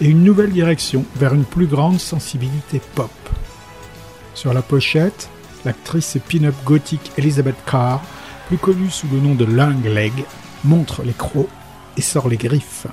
et 0.00 0.06
une 0.06 0.24
nouvelle 0.24 0.50
direction 0.50 1.04
vers 1.14 1.34
une 1.34 1.44
plus 1.44 1.68
grande 1.68 2.00
sensibilité 2.00 2.80
pop. 2.96 3.12
Sur 4.34 4.52
la 4.54 4.62
pochette, 4.62 5.30
l'actrice 5.64 6.18
pin-up 6.28 6.56
gothique 6.64 7.12
Elizabeth 7.16 7.54
Carr, 7.64 8.02
plus 8.48 8.58
connue 8.58 8.90
sous 8.90 9.06
le 9.06 9.20
nom 9.20 9.36
de 9.36 9.44
Long 9.44 9.76
Leg, 9.84 10.24
montre 10.64 11.04
les 11.04 11.12
crocs 11.12 11.48
et 11.96 12.02
sort 12.02 12.28
les 12.28 12.38
griffes. 12.38 12.88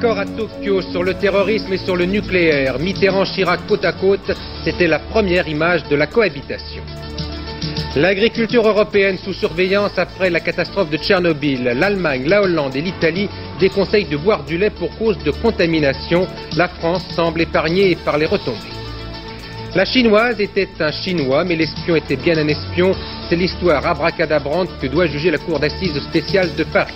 Accord 0.00 0.18
à 0.18 0.24
Tokyo 0.24 0.80
sur 0.80 1.02
le 1.02 1.12
terrorisme 1.12 1.74
et 1.74 1.76
sur 1.76 1.94
le 1.94 2.06
nucléaire. 2.06 2.78
Mitterrand-Chirac 2.78 3.66
côte 3.68 3.84
à 3.84 3.92
côte, 3.92 4.32
c'était 4.64 4.86
la 4.86 4.98
première 4.98 5.46
image 5.46 5.86
de 5.90 5.96
la 5.96 6.06
cohabitation. 6.06 6.82
L'agriculture 7.96 8.66
européenne 8.66 9.18
sous 9.18 9.34
surveillance 9.34 9.98
après 9.98 10.30
la 10.30 10.40
catastrophe 10.40 10.88
de 10.88 10.96
Tchernobyl. 10.96 11.64
L'Allemagne, 11.64 12.24
la 12.26 12.40
Hollande 12.40 12.76
et 12.76 12.80
l'Italie 12.80 13.28
déconseillent 13.58 14.08
de 14.08 14.16
boire 14.16 14.42
du 14.44 14.56
lait 14.56 14.70
pour 14.70 14.96
cause 14.96 15.18
de 15.18 15.32
contamination. 15.32 16.26
La 16.56 16.68
France 16.68 17.04
semble 17.14 17.42
épargnée 17.42 17.94
par 18.02 18.16
les 18.16 18.24
retombées. 18.24 18.56
La 19.74 19.84
chinoise 19.84 20.40
était 20.40 20.70
un 20.80 20.92
chinois, 20.92 21.44
mais 21.44 21.56
l'espion 21.56 21.94
était 21.96 22.16
bien 22.16 22.38
un 22.38 22.48
espion. 22.48 22.92
C'est 23.28 23.36
l'histoire 23.36 23.86
abracadabrante 23.86 24.70
que 24.80 24.86
doit 24.86 25.08
juger 25.08 25.30
la 25.30 25.38
cour 25.38 25.60
d'assises 25.60 26.00
spéciale 26.08 26.48
de 26.56 26.64
Paris. 26.64 26.94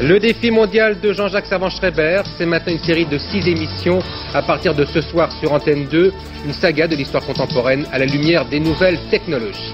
Le 0.00 0.18
défi 0.18 0.50
mondial 0.50 0.98
de 1.00 1.12
Jean-Jacques 1.12 1.46
Savant-Schreiber, 1.46 2.22
c'est 2.36 2.46
maintenant 2.46 2.72
une 2.72 2.82
série 2.82 3.06
de 3.06 3.16
six 3.16 3.46
émissions 3.46 4.00
à 4.34 4.42
partir 4.42 4.74
de 4.74 4.84
ce 4.84 5.00
soir 5.00 5.30
sur 5.38 5.52
Antenne 5.52 5.86
2, 5.86 6.12
une 6.44 6.52
saga 6.52 6.88
de 6.88 6.96
l'histoire 6.96 7.24
contemporaine 7.24 7.86
à 7.92 8.00
la 8.00 8.04
lumière 8.04 8.44
des 8.44 8.58
nouvelles 8.58 8.98
technologies. 9.08 9.72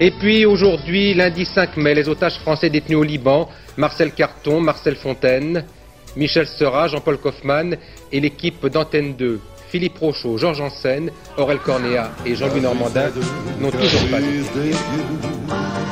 Et 0.00 0.10
puis 0.10 0.44
aujourd'hui, 0.44 1.14
lundi 1.14 1.46
5 1.46 1.78
mai, 1.78 1.94
les 1.94 2.10
otages 2.10 2.38
français 2.40 2.68
détenus 2.68 2.98
au 2.98 3.02
Liban, 3.02 3.48
Marcel 3.78 4.12
Carton, 4.12 4.60
Marcel 4.60 4.96
Fontaine, 4.96 5.64
Michel 6.14 6.46
Seurat, 6.46 6.88
Jean-Paul 6.88 7.16
Kaufmann 7.16 7.78
et 8.12 8.20
l'équipe 8.20 8.66
d'Antenne 8.66 9.14
2. 9.14 9.40
Philippe 9.70 9.98
Rochaud, 9.98 10.36
Georges 10.36 10.58
Janssen, 10.58 11.10
Aurel 11.38 11.58
Cornéa 11.58 12.10
et 12.26 12.34
Jean-Louis 12.34 12.60
Normandin 12.60 13.08
n'ont 13.60 13.70
toujours 13.70 14.08
pas 14.10 14.18
été. 14.18 14.74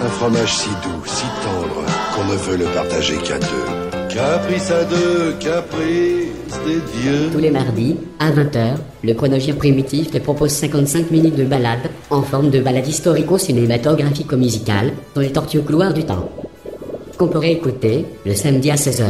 Un 0.03 0.09
fromage 0.09 0.53
si 0.53 0.69
doux, 0.69 1.07
si 1.07 1.27
tendre, 1.45 1.85
qu'on 2.13 2.25
ne 2.25 2.35
veut 2.37 2.57
le 2.57 2.65
partager 2.75 3.17
qu'à 3.19 3.39
deux. 3.39 3.69
Caprice 4.13 4.73
à 4.73 4.83
deux, 4.85 5.37
caprice 5.39 6.59
des 6.67 6.81
dieux. 7.01 7.31
Tous 7.31 7.39
les 7.39 7.53
mardis, 7.53 7.99
à 8.19 8.33
20h, 8.33 8.79
le 9.05 9.15
chronogire 9.15 9.55
primitif 9.57 10.11
te 10.11 10.19
propose 10.19 10.51
55 10.51 11.13
minutes 11.13 11.37
de 11.37 11.45
balade 11.45 11.89
en 12.11 12.23
forme 12.23 12.51
de 12.51 12.59
balade 12.59 12.89
historico-cinématographico-musicale 12.89 14.91
dans 15.15 15.21
les 15.21 15.31
tortues 15.31 15.63
couloirs 15.63 15.95
du 15.95 16.03
temps. 16.03 16.29
Qu'on 17.17 17.29
pourrait 17.29 17.53
écouter 17.53 18.07
le 18.27 18.35
samedi 18.35 18.73
à 18.73 18.75
16h 18.75 19.05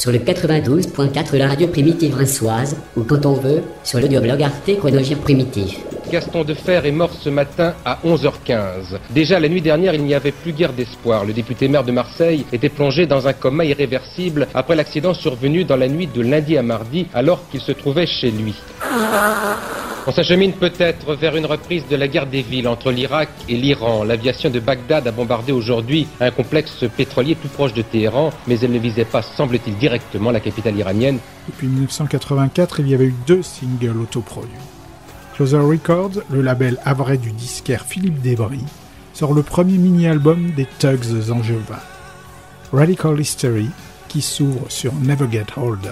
sur 0.00 0.12
le 0.12 0.18
92.4 0.18 1.32
de 1.32 1.36
la 1.36 1.48
radio 1.48 1.68
primitive 1.68 2.14
rinçoise 2.14 2.74
ou 2.96 3.02
quand 3.04 3.26
on 3.26 3.34
veut 3.34 3.62
sur 3.84 4.00
l'audioblog 4.00 4.42
Arte 4.42 4.78
Chronogire 4.78 5.18
Primitif. 5.18 5.78
Gaston 6.10 6.42
Defer 6.42 6.80
est 6.84 6.90
mort 6.90 7.10
ce 7.12 7.28
matin 7.28 7.74
à 7.84 7.98
11h15. 8.02 8.98
Déjà 9.10 9.38
la 9.38 9.50
nuit 9.50 9.60
dernière, 9.60 9.92
il 9.92 10.02
n'y 10.02 10.14
avait 10.14 10.32
plus 10.32 10.52
guère 10.52 10.72
d'espoir. 10.72 11.26
Le 11.26 11.34
député 11.34 11.68
maire 11.68 11.84
de 11.84 11.92
Marseille 11.92 12.46
était 12.50 12.70
plongé 12.70 13.06
dans 13.06 13.28
un 13.28 13.34
coma 13.34 13.66
irréversible 13.66 14.48
après 14.54 14.74
l'accident 14.74 15.12
survenu 15.12 15.64
dans 15.64 15.76
la 15.76 15.86
nuit 15.86 16.06
de 16.06 16.22
lundi 16.22 16.56
à 16.56 16.62
mardi 16.62 17.06
alors 17.12 17.46
qu'il 17.50 17.60
se 17.60 17.72
trouvait 17.72 18.06
chez 18.06 18.30
lui. 18.30 18.54
On 20.06 20.12
s'achemine 20.12 20.52
peut-être 20.52 21.14
vers 21.14 21.36
une 21.36 21.46
reprise 21.46 21.84
de 21.88 21.94
la 21.94 22.08
guerre 22.08 22.26
des 22.26 22.42
villes 22.42 22.66
entre 22.66 22.90
l'Irak 22.90 23.28
et 23.48 23.54
l'Iran. 23.54 24.02
L'aviation 24.02 24.50
de 24.50 24.58
Bagdad 24.58 25.06
a 25.06 25.12
bombardé 25.12 25.52
aujourd'hui 25.52 26.08
un 26.20 26.30
complexe 26.30 26.84
pétrolier 26.96 27.36
tout 27.36 27.48
proche 27.48 27.74
de 27.74 27.82
Téhéran, 27.82 28.32
mais 28.46 28.58
elle 28.60 28.72
ne 28.72 28.78
visait 28.78 29.04
pas, 29.04 29.22
semble-t-il, 29.22 29.76
directement 29.76 30.30
la 30.30 30.40
capitale 30.40 30.76
iranienne. 30.76 31.18
Depuis 31.46 31.68
1984, 31.68 32.80
il 32.80 32.88
y 32.88 32.94
avait 32.94 33.04
eu 33.04 33.14
deux 33.26 33.42
singles 33.42 34.00
autoproduits. 34.00 34.50
Closer 35.34 35.58
Records, 35.58 36.22
le 36.30 36.42
label 36.42 36.78
havrais 36.84 37.18
du 37.18 37.30
disquaire 37.30 37.84
Philippe 37.84 38.20
Desbris, 38.20 38.64
sort 39.12 39.34
le 39.34 39.42
premier 39.42 39.78
mini-album 39.78 40.52
des 40.56 40.66
Tugs 40.78 41.30
angevins. 41.30 41.78
Radical 42.72 43.20
History, 43.20 43.68
qui 44.08 44.22
s'ouvre 44.22 44.64
sur 44.68 44.92
Never 44.94 45.26
Get 45.30 45.46
Older. 45.56 45.90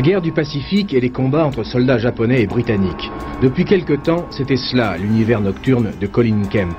La 0.00 0.06
guerre 0.06 0.22
du 0.22 0.32
Pacifique 0.32 0.94
et 0.94 1.00
les 1.00 1.10
combats 1.10 1.44
entre 1.44 1.62
soldats 1.62 1.98
japonais 1.98 2.40
et 2.40 2.46
britanniques. 2.46 3.10
Depuis 3.42 3.66
quelque 3.66 3.92
temps, 3.92 4.24
c'était 4.30 4.56
cela, 4.56 4.96
l'univers 4.96 5.42
nocturne 5.42 5.90
de 6.00 6.06
Colin 6.06 6.40
Kemp. 6.50 6.74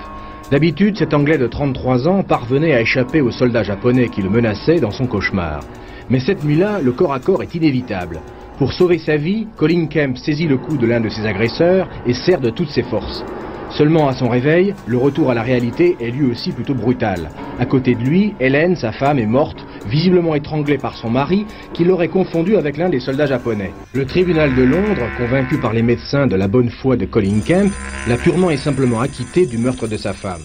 D'habitude, 0.50 0.98
cet 0.98 1.14
Anglais 1.14 1.38
de 1.38 1.46
33 1.46 2.08
ans 2.08 2.24
parvenait 2.24 2.74
à 2.74 2.82
échapper 2.82 3.22
aux 3.22 3.30
soldats 3.30 3.62
japonais 3.62 4.10
qui 4.10 4.24
le 4.24 4.32
menaçaient 4.32 4.80
dans 4.80 4.90
son 4.90 5.06
cauchemar. 5.06 5.60
Mais 6.10 6.20
cette 6.20 6.44
nuit-là, 6.44 6.82
le 6.82 6.94
corps 6.94 7.14
à 7.14 7.20
corps 7.20 7.44
est 7.44 7.54
inévitable. 7.54 8.22
Pour 8.58 8.74
sauver 8.74 8.98
sa 8.98 9.18
vie, 9.18 9.46
Colin 9.56 9.86
Kemp 9.86 10.18
saisit 10.18 10.48
le 10.48 10.58
cou 10.58 10.78
de 10.78 10.88
l'un 10.88 11.00
de 11.00 11.10
ses 11.10 11.28
agresseurs 11.28 11.88
et 12.08 12.16
serre 12.16 12.42
de 12.42 12.50
toutes 12.50 12.72
ses 12.72 12.82
forces. 12.82 13.24
Seulement 13.78 14.10
à 14.10 14.14
son 14.14 14.28
réveil, 14.28 14.74
le 14.86 14.98
retour 14.98 15.32
à 15.32 15.34
la 15.34 15.44
réalité 15.44 15.96
est 16.00 16.12
lui 16.12 16.30
aussi 16.30 16.52
plutôt 16.52 16.74
brutal. 16.74 17.30
À 17.58 17.66
côté 17.66 17.96
de 17.96 18.04
lui, 18.04 18.34
Hélène, 18.40 18.76
sa 18.76 18.92
femme, 18.92 19.18
est 19.18 19.26
morte, 19.26 19.66
visiblement 19.88 20.36
étranglée 20.36 20.78
par 20.78 20.96
son 20.96 21.10
mari, 21.10 21.46
qui 21.74 21.86
l'aurait 21.86 22.10
confondu 22.10 22.58
avec 22.58 22.78
l'un 22.78 22.90
des 22.90 23.00
soldats 23.00 23.28
japonais. 23.28 23.72
Le 23.94 24.06
tribunal 24.06 24.56
de 24.56 24.64
Londres, 24.64 25.08
convaincu 25.18 25.58
par 25.58 25.74
les 25.74 25.84
médecins 25.84 26.28
de 26.28 26.36
la 26.36 26.48
bonne 26.48 26.70
foi 26.70 26.98
de 26.98 27.06
Colin 27.06 27.40
Kemp, 27.46 27.72
l'a 28.08 28.18
purement 28.18 28.50
et 28.50 28.58
simplement 28.58 29.00
acquitté 29.00 29.46
du 29.46 29.58
meurtre 29.58 29.88
de 29.88 29.98
sa 29.98 30.14
femme. 30.14 30.42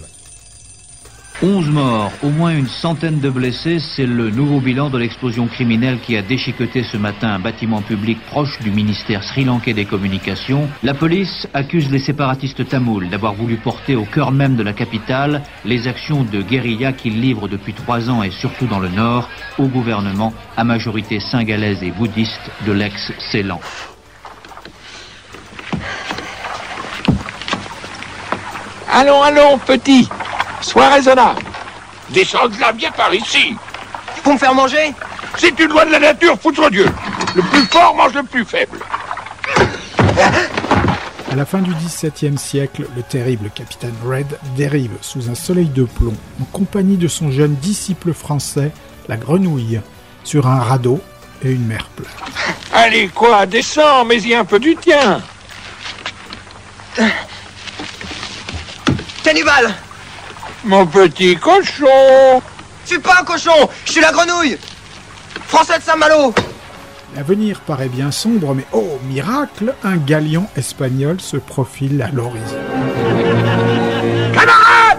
11 1.42 1.68
morts, 1.68 2.12
au 2.22 2.30
moins 2.30 2.56
une 2.56 2.66
centaine 2.66 3.20
de 3.20 3.28
blessés, 3.28 3.78
c'est 3.78 4.06
le 4.06 4.30
nouveau 4.30 4.58
bilan 4.58 4.88
de 4.88 4.96
l'explosion 4.96 5.46
criminelle 5.48 6.00
qui 6.00 6.16
a 6.16 6.22
déchiqueté 6.22 6.82
ce 6.82 6.96
matin 6.96 7.28
un 7.28 7.38
bâtiment 7.38 7.82
public 7.82 8.18
proche 8.24 8.58
du 8.60 8.70
ministère 8.70 9.22
sri-lankais 9.22 9.74
des 9.74 9.84
communications. 9.84 10.66
La 10.82 10.94
police 10.94 11.46
accuse 11.52 11.90
les 11.90 11.98
séparatistes 11.98 12.66
tamouls 12.66 13.08
d'avoir 13.08 13.34
voulu 13.34 13.56
porter 13.56 13.96
au 13.96 14.06
cœur 14.06 14.32
même 14.32 14.56
de 14.56 14.62
la 14.62 14.72
capitale 14.72 15.42
les 15.66 15.88
actions 15.88 16.24
de 16.24 16.40
guérilla 16.40 16.94
qu'ils 16.94 17.20
livrent 17.20 17.48
depuis 17.48 17.74
trois 17.74 18.08
ans 18.08 18.22
et 18.22 18.30
surtout 18.30 18.66
dans 18.66 18.80
le 18.80 18.88
nord 18.88 19.28
au 19.58 19.66
gouvernement 19.66 20.32
à 20.56 20.64
majorité 20.64 21.20
singalaise 21.20 21.82
et 21.82 21.90
bouddhiste 21.90 22.50
de 22.66 22.72
l'ex-Ceylan. 22.72 23.60
Allons, 28.90 29.22
allons, 29.22 29.58
petit. 29.58 30.08
Sois 30.60 30.88
raisonnable. 30.88 31.42
Descends 32.10 32.48
de 32.48 32.60
là, 32.60 32.72
viens 32.72 32.90
par 32.92 33.12
ici. 33.14 33.56
Pour 34.22 34.34
me 34.34 34.38
faire 34.38 34.54
manger? 34.54 34.92
C'est 35.38 35.58
une 35.58 35.68
loi 35.68 35.84
de 35.84 35.92
la 35.92 36.00
nature, 36.00 36.38
foutre 36.40 36.70
Dieu. 36.70 36.86
Le 37.34 37.42
plus 37.42 37.64
fort 37.66 37.94
mange 37.94 38.14
le 38.14 38.22
plus 38.22 38.44
faible. 38.44 38.78
À 41.30 41.34
la 41.34 41.44
fin 41.44 41.58
du 41.58 41.74
XVIIe 41.74 42.38
siècle, 42.38 42.86
le 42.96 43.02
terrible 43.02 43.50
capitaine 43.50 43.94
Red 44.04 44.38
dérive 44.56 44.92
sous 45.02 45.28
un 45.28 45.34
soleil 45.34 45.68
de 45.68 45.84
plomb 45.84 46.16
en 46.40 46.44
compagnie 46.44 46.96
de 46.96 47.08
son 47.08 47.30
jeune 47.30 47.54
disciple 47.56 48.14
français, 48.14 48.72
la 49.08 49.16
grenouille, 49.16 49.80
sur 50.24 50.46
un 50.46 50.60
radeau 50.60 51.00
et 51.44 51.50
une 51.50 51.66
mer 51.66 51.88
plate. 51.94 52.08
Allez, 52.72 53.08
quoi, 53.08 53.44
descends, 53.44 54.04
mais 54.04 54.18
y 54.22 54.34
a 54.34 54.40
un 54.40 54.44
peu 54.44 54.58
du 54.58 54.76
tien. 54.76 55.20
Cannibale 59.22 59.74
Mon 60.66 60.84
petit 60.84 61.36
cochon. 61.36 62.42
Je 62.84 62.90
suis 62.90 62.98
pas 62.98 63.18
un 63.20 63.24
cochon, 63.24 63.68
je 63.84 63.92
suis 63.92 64.00
la 64.00 64.10
grenouille. 64.10 64.58
Français 65.46 65.78
de 65.78 65.82
Saint-Malo. 65.84 66.34
L'avenir 67.14 67.60
paraît 67.60 67.88
bien 67.88 68.10
sombre, 68.10 68.52
mais 68.52 68.66
oh 68.72 68.98
miracle, 69.04 69.74
un 69.84 69.96
galion 69.96 70.48
espagnol 70.56 71.20
se 71.20 71.36
profile 71.36 72.02
à 72.02 72.10
l'horizon. 72.10 72.58
Camarades 74.34 74.98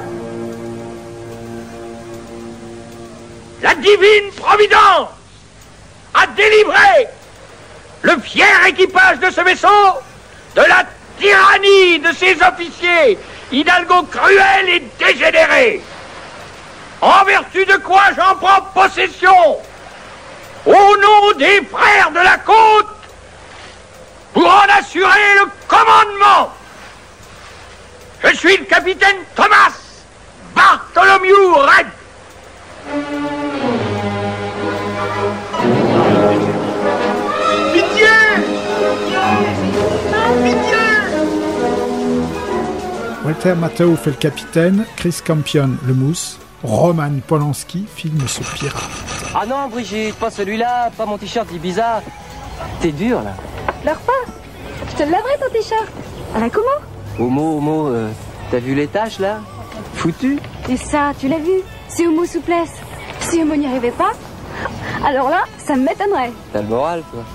La 3.61 3.75
divine 3.75 4.31
providence 4.37 5.09
a 6.13 6.27
délivré 6.27 7.07
le 8.03 8.17
fier 8.21 8.65
équipage 8.67 9.19
de 9.19 9.29
ce 9.29 9.41
vaisseau 9.41 9.67
de 10.55 10.61
la 10.61 10.85
tyrannie 11.19 11.99
de 11.99 12.15
ses 12.15 12.37
officiers, 12.41 13.17
Hidalgo 13.51 14.03
cruels 14.03 14.69
et 14.69 14.83
dégénérés. 14.99 15.81
En 17.01 17.23
vertu 17.25 17.65
de 17.65 17.77
quoi 17.77 18.03
j'en 18.15 18.35
prends 18.35 18.61
possession 18.73 19.57
au 20.65 20.97
nom 20.97 21.31
des 21.37 21.61
frères 21.65 22.11
de 22.11 22.19
la 22.19 22.37
côte 22.37 22.87
pour 24.33 24.47
en 24.47 24.79
assurer 24.79 25.35
le 25.35 25.49
commandement. 25.67 26.51
Je 28.23 28.35
suis 28.35 28.57
le 28.57 28.65
capitaine 28.65 29.17
Thomas 29.35 29.71
Bartholomew 30.53 31.53
Red. 31.55 31.87
Walter 43.27 43.55
Matthau 43.55 43.93
fait 43.97 44.11
le 44.11 44.15
capitaine, 44.15 44.85
Chris 44.95 45.17
Campion 45.21 45.71
le 45.85 45.93
mousse, 45.93 46.39
Roman 46.63 47.11
Polanski 47.27 47.85
filme 47.93 48.25
ce 48.25 48.39
pirate. 48.55 48.81
Ah 49.35 49.45
non, 49.45 49.67
Brigitte, 49.67 50.15
pas 50.15 50.31
celui-là, 50.31 50.91
pas 50.95 51.05
mon 51.05 51.17
t-shirt 51.17 51.45
d'Ibiza. 51.49 52.01
T'es 52.79 52.93
dur, 52.93 53.21
là. 53.21 53.33
Pleure 53.81 53.99
pas 53.99 54.31
Je 54.89 54.95
te 54.95 55.03
le 55.03 55.11
laverai 55.11 55.33
ton 55.41 55.51
t-shirt? 55.51 55.89
Ah 56.33 56.39
là, 56.39 56.49
comment? 56.49 56.79
Homo, 57.19 57.57
homo, 57.57 57.87
euh, 57.89 58.09
t'as 58.49 58.59
vu 58.59 58.73
les 58.73 58.87
taches, 58.87 59.19
là? 59.19 59.41
Foutu 59.95 60.39
Et 60.69 60.77
ça, 60.77 61.11
tu 61.19 61.27
l'as 61.27 61.39
vu? 61.39 61.63
C'est 61.89 62.07
homo 62.07 62.25
souplesse. 62.25 62.75
Si 63.19 63.41
homo 63.41 63.57
n'y 63.57 63.67
arrivait 63.67 63.91
pas, 63.91 64.13
alors 65.05 65.29
là, 65.29 65.43
ça 65.57 65.75
m'étonnerait. 65.75 66.31
T'as 66.53 66.61
le 66.61 66.69
moral, 66.69 67.03
toi. 67.11 67.25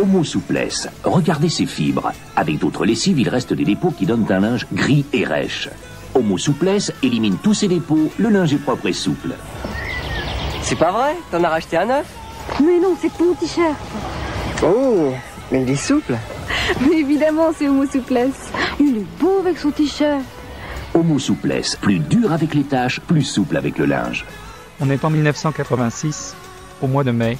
Homo 0.00 0.24
souplesse. 0.24 0.88
Regardez 1.04 1.50
ces 1.50 1.66
fibres. 1.66 2.12
Avec 2.34 2.58
d'autres 2.58 2.86
lessives, 2.86 3.18
il 3.18 3.28
reste 3.28 3.52
des 3.52 3.64
dépôts 3.64 3.90
qui 3.90 4.06
donnent 4.06 4.24
un 4.30 4.40
linge 4.40 4.66
gris 4.72 5.04
et 5.12 5.26
rêche. 5.26 5.68
Homo 6.14 6.38
souplesse 6.38 6.90
élimine 7.02 7.36
tous 7.42 7.52
ces 7.52 7.68
dépôts, 7.68 8.10
le 8.18 8.30
linge 8.30 8.54
est 8.54 8.58
propre 8.58 8.86
et 8.86 8.94
souple. 8.94 9.34
C'est 10.62 10.78
pas 10.78 10.90
vrai? 10.90 11.16
T'en 11.30 11.44
as 11.44 11.50
racheté 11.50 11.76
un 11.76 11.84
neuf 11.84 12.06
Mais 12.64 12.80
non, 12.80 12.96
c'est 12.98 13.14
ton 13.14 13.34
t-shirt. 13.34 13.76
Oh, 14.62 15.12
mais 15.52 15.64
il 15.64 15.70
est 15.70 15.76
souple. 15.76 16.16
Mais 16.80 17.00
évidemment, 17.00 17.50
c'est 17.54 17.68
homo 17.68 17.84
souplesse. 17.84 18.50
Il 18.78 18.96
est 18.96 19.20
beau 19.20 19.40
avec 19.40 19.58
son 19.58 19.70
t-shirt. 19.70 20.22
Homo 20.94 21.18
souplesse, 21.18 21.76
plus 21.76 21.98
dur 21.98 22.32
avec 22.32 22.54
les 22.54 22.64
tâches, 22.64 23.00
plus 23.00 23.22
souple 23.22 23.58
avec 23.58 23.76
le 23.76 23.84
linge. 23.84 24.24
On 24.80 24.88
est 24.88 25.04
en 25.04 25.10
1986, 25.10 26.34
au 26.80 26.86
mois 26.86 27.04
de 27.04 27.10
mai. 27.10 27.36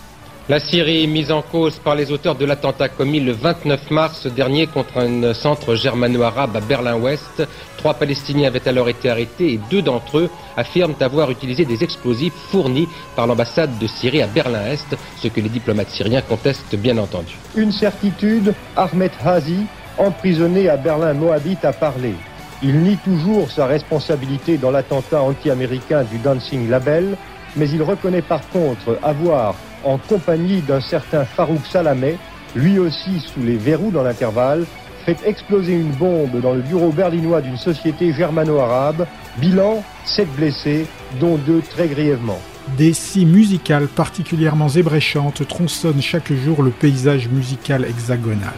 La 0.50 0.58
Syrie 0.58 1.06
mise 1.06 1.30
en 1.30 1.42
cause 1.42 1.78
par 1.78 1.94
les 1.94 2.10
auteurs 2.10 2.34
de 2.34 2.44
l'attentat 2.44 2.88
commis 2.88 3.20
le 3.20 3.30
29 3.30 3.88
mars 3.92 4.26
dernier 4.26 4.66
contre 4.66 4.98
un 4.98 5.32
centre 5.32 5.76
germano-arabe 5.76 6.56
à 6.56 6.60
Berlin-Ouest. 6.60 7.46
Trois 7.76 7.94
Palestiniens 7.94 8.48
avaient 8.48 8.66
alors 8.66 8.88
été 8.88 9.08
arrêtés 9.08 9.52
et 9.52 9.60
deux 9.70 9.80
d'entre 9.80 10.18
eux 10.18 10.30
affirment 10.56 10.96
avoir 10.98 11.30
utilisé 11.30 11.64
des 11.64 11.84
explosifs 11.84 12.32
fournis 12.50 12.88
par 13.14 13.28
l'ambassade 13.28 13.78
de 13.78 13.86
Syrie 13.86 14.22
à 14.22 14.26
Berlin-Est, 14.26 14.96
ce 15.18 15.28
que 15.28 15.40
les 15.40 15.48
diplomates 15.48 15.90
syriens 15.90 16.20
contestent 16.20 16.74
bien 16.74 16.98
entendu. 16.98 17.36
Une 17.54 17.70
certitude, 17.70 18.52
Ahmed 18.76 19.12
Hazi, 19.24 19.66
emprisonné 19.98 20.68
à 20.68 20.76
Berlin 20.76 21.14
Moabit, 21.14 21.58
a 21.62 21.72
parlé. 21.72 22.14
Il 22.60 22.80
nie 22.80 22.96
toujours 22.96 23.52
sa 23.52 23.66
responsabilité 23.66 24.58
dans 24.58 24.72
l'attentat 24.72 25.22
anti-américain 25.22 26.02
du 26.02 26.18
Dancing 26.18 26.68
Label, 26.68 27.16
mais 27.54 27.70
il 27.70 27.84
reconnaît 27.84 28.22
par 28.22 28.48
contre 28.48 28.98
avoir, 29.00 29.54
en 29.84 29.98
compagnie 29.98 30.60
d'un 30.62 30.80
certain 30.80 31.24
Farouk 31.24 31.64
Salameh, 31.66 32.16
lui 32.54 32.78
aussi 32.78 33.20
sous 33.20 33.40
les 33.40 33.56
verrous 33.56 33.90
dans 33.90 34.02
l'intervalle, 34.02 34.64
fait 35.04 35.18
exploser 35.24 35.74
une 35.74 35.92
bombe 35.92 36.40
dans 36.40 36.52
le 36.52 36.60
bureau 36.60 36.90
berlinois 36.90 37.40
d'une 37.40 37.56
société 37.56 38.12
germano-arabe. 38.12 39.06
Bilan, 39.38 39.82
sept 40.04 40.28
blessés, 40.36 40.86
dont 41.20 41.36
deux 41.36 41.62
très 41.62 41.88
grièvement. 41.88 42.40
Des 42.76 42.92
scies 42.92 43.24
musicales 43.24 43.88
particulièrement 43.88 44.68
ébréchantes 44.68 45.46
tronçonnent 45.46 46.02
chaque 46.02 46.32
jour 46.32 46.62
le 46.62 46.70
paysage 46.70 47.28
musical 47.28 47.84
hexagonal. 47.84 48.54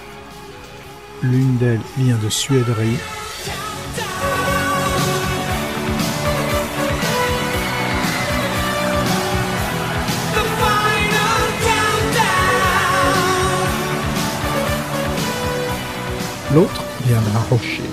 L'une 1.23 1.57
d'elles 1.59 1.81
vient 1.97 2.19
de 2.23 2.29
Suéderie, 2.29 2.99
l'autre 16.55 16.83
vient 17.07 17.21
d'un 17.21 17.41
rocher. 17.51 17.92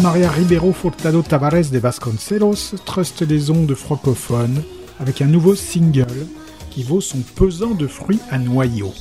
Maria 0.00 0.30
Ribeiro 0.30 0.72
Furtado 0.72 1.22
Tavares 1.22 1.70
de 1.70 1.78
Vasconcelos 1.78 2.74
truste 2.86 3.22
les 3.22 3.50
ondes 3.50 3.74
francophones 3.74 4.62
avec 4.98 5.20
un 5.20 5.26
nouveau 5.26 5.54
single 5.54 6.26
qui 6.70 6.82
vaut 6.82 7.02
son 7.02 7.18
pesant 7.18 7.74
de 7.74 7.86
fruits 7.86 8.20
à 8.30 8.38
noyaux. 8.38 8.94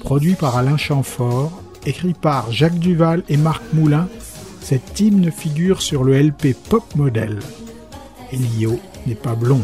Produit 0.00 0.34
par 0.34 0.56
Alain 0.56 0.76
Chamfort, 0.76 1.60
écrit 1.86 2.14
par 2.14 2.52
Jacques 2.52 2.78
Duval 2.78 3.24
et 3.28 3.36
Marc 3.36 3.62
Moulin, 3.72 4.08
cet 4.60 5.00
hymne 5.00 5.32
figure 5.32 5.82
sur 5.82 6.04
le 6.04 6.20
LP 6.20 6.54
Pop 6.68 6.84
Model. 6.94 7.40
Elio 8.32 8.78
n'est 9.06 9.14
pas 9.14 9.34
blonde. 9.34 9.62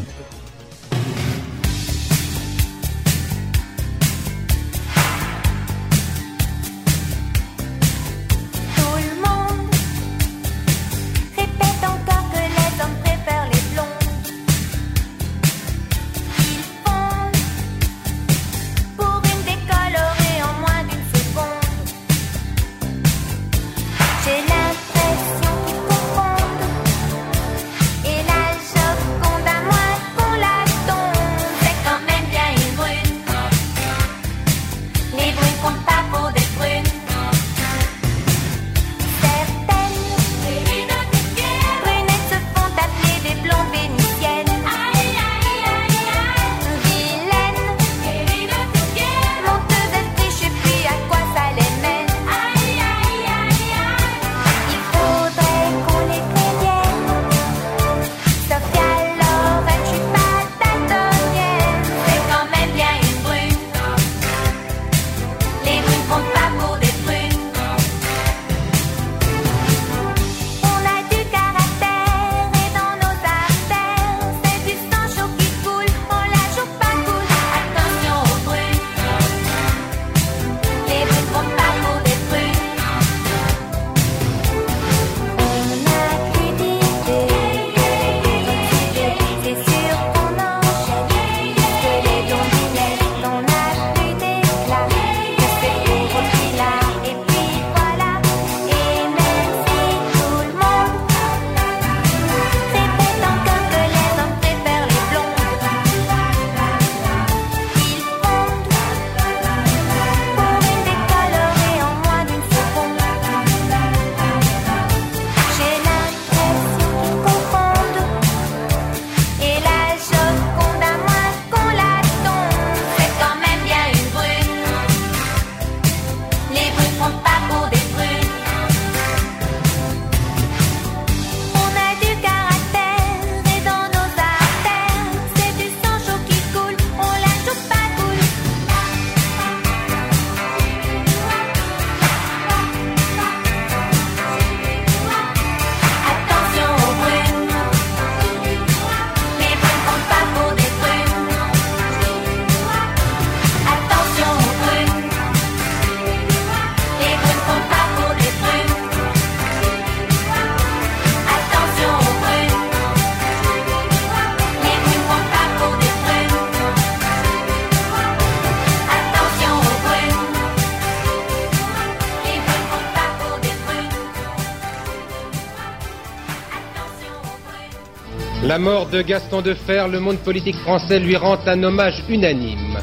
La 178.53 178.59
mort 178.59 178.85
de 178.85 179.01
Gaston 179.01 179.41
Defer, 179.41 179.87
le 179.91 179.99
monde 179.99 180.19
politique 180.19 180.57
français 180.57 180.99
lui 180.99 181.17
rend 181.17 181.39
un 181.47 181.63
hommage 181.63 182.05
unanime. 182.11 182.77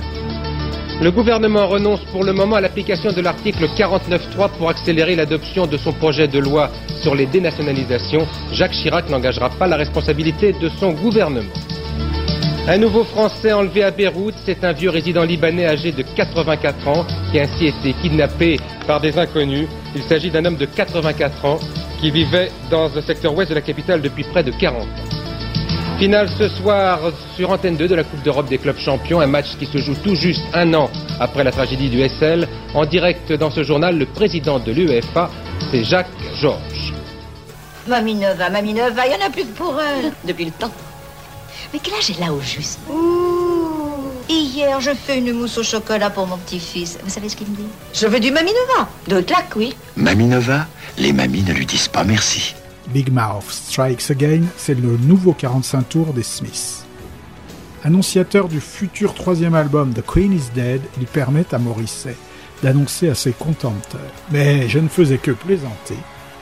Le 0.99 1.11
gouvernement 1.11 1.67
renonce 1.67 1.99
pour 2.11 2.23
le 2.23 2.33
moment 2.33 2.55
à 2.55 2.61
l'application 2.61 3.11
de 3.11 3.21
l'article 3.21 3.65
49.3 3.77 4.49
pour 4.57 4.71
accélérer 4.71 5.15
l'adoption 5.15 5.67
de 5.67 5.77
son 5.77 5.93
projet 5.93 6.27
de 6.27 6.39
loi 6.39 6.71
sur 7.03 7.13
les 7.13 7.27
dénationalisations. 7.27 8.27
Jacques 8.51 8.71
Chirac 8.71 9.11
n'engagera 9.11 9.51
pas 9.51 9.67
la 9.67 9.75
responsabilité 9.75 10.53
de 10.53 10.69
son 10.69 10.93
gouvernement. 10.93 11.53
Un 12.67 12.79
nouveau 12.79 13.03
Français 13.03 13.53
enlevé 13.53 13.83
à 13.83 13.91
Beyrouth, 13.91 14.33
c'est 14.47 14.63
un 14.63 14.71
vieux 14.71 14.89
résident 14.89 15.21
libanais 15.21 15.67
âgé 15.67 15.91
de 15.91 16.01
84 16.01 16.87
ans 16.87 17.05
qui 17.31 17.37
a 17.37 17.43
ainsi 17.43 17.67
été 17.67 17.93
kidnappé 18.01 18.59
par 18.87 19.01
des 19.01 19.19
inconnus. 19.19 19.67
Il 19.95 20.01
s'agit 20.01 20.31
d'un 20.31 20.45
homme 20.45 20.57
de 20.57 20.65
84 20.65 21.45
ans 21.45 21.59
qui 22.01 22.09
vivait 22.09 22.49
dans 22.71 22.97
un 22.97 23.01
secteur 23.03 23.35
ouest 23.35 23.51
de 23.51 23.55
la 23.55 23.61
capitale 23.61 24.01
depuis 24.01 24.23
près 24.23 24.43
de 24.43 24.49
40 24.49 24.81
ans. 24.81 25.18
Finale 25.99 26.29
ce 26.37 26.47
soir 26.47 27.01
sur 27.35 27.51
Antenne 27.51 27.75
2 27.75 27.89
de 27.89 27.95
la 27.95 28.05
Coupe 28.05 28.23
d'Europe 28.23 28.47
des 28.47 28.57
clubs 28.57 28.79
champions, 28.79 29.19
un 29.19 29.27
match 29.27 29.57
qui 29.59 29.65
se 29.65 29.79
joue 29.79 29.95
tout 29.95 30.15
juste 30.15 30.41
un 30.53 30.73
an 30.73 30.89
après 31.19 31.43
la 31.43 31.51
tragédie 31.51 31.89
du 31.89 32.01
SL. 32.07 32.47
En 32.73 32.85
direct 32.85 33.33
dans 33.33 33.51
ce 33.51 33.63
journal, 33.63 33.97
le 33.97 34.05
président 34.05 34.59
de 34.59 34.71
l'UEFA, 34.71 35.29
c'est 35.69 35.83
Jacques 35.83 36.07
Georges. 36.39 36.93
Mamie 37.85 38.15
Nova, 38.15 38.49
Mamie 38.49 38.75
Nova, 38.75 39.07
il 39.07 39.09
n'y 39.09 39.21
en 39.21 39.27
a 39.27 39.29
plus 39.29 39.43
que 39.43 39.51
pour 39.57 39.75
elle. 39.77 40.13
Depuis 40.25 40.45
le 40.45 40.51
temps. 40.51 40.71
Mais 41.73 41.79
quel 41.83 41.95
âge 41.95 42.09
est 42.11 42.19
là 42.21 42.31
au 42.31 42.39
juste? 42.39 42.79
Hier, 44.29 44.79
je 44.79 44.91
fais 44.91 45.17
une 45.17 45.33
mousse 45.33 45.57
au 45.57 45.63
chocolat 45.63 46.09
pour 46.09 46.27
mon 46.27 46.37
petit-fils. 46.37 46.97
Vous 47.03 47.09
savez 47.09 47.27
ce 47.27 47.35
qu'il 47.35 47.47
me 47.47 47.57
dit? 47.57 47.67
Je 47.93 48.07
veux 48.07 48.21
du 48.21 48.31
Mamie 48.31 48.53
Nova. 48.53 48.87
De 49.09 49.19
claque, 49.19 49.51
oui. 49.57 49.75
Mamie 49.97 50.27
Nova, 50.27 50.65
les 50.97 51.11
mamies 51.11 51.43
ne 51.43 51.51
lui 51.51 51.65
disent 51.65 51.89
pas 51.89 52.05
merci. 52.05 52.55
Big 52.93 53.11
Mouth 53.11 53.49
Strikes 53.49 54.09
Again, 54.09 54.41
c'est 54.57 54.73
le 54.73 54.97
nouveau 54.97 55.33
45 55.33 55.89
tours 55.89 56.13
des 56.13 56.23
Smiths. 56.23 56.85
Annonciateur 57.83 58.47
du 58.47 58.59
futur 58.59 59.13
troisième 59.13 59.53
album 59.53 59.93
The 59.93 60.01
Queen 60.05 60.33
is 60.33 60.49
Dead, 60.55 60.81
il 60.99 61.05
permet 61.05 61.45
à 61.53 61.59
Morrissey 61.59 62.15
d'annoncer 62.63 63.09
à 63.09 63.15
ses 63.15 63.31
contempteurs, 63.31 64.01
mais 64.31 64.67
je 64.67 64.79
ne 64.79 64.89
faisais 64.89 65.19
que 65.19 65.31
plaisanter, 65.31 65.97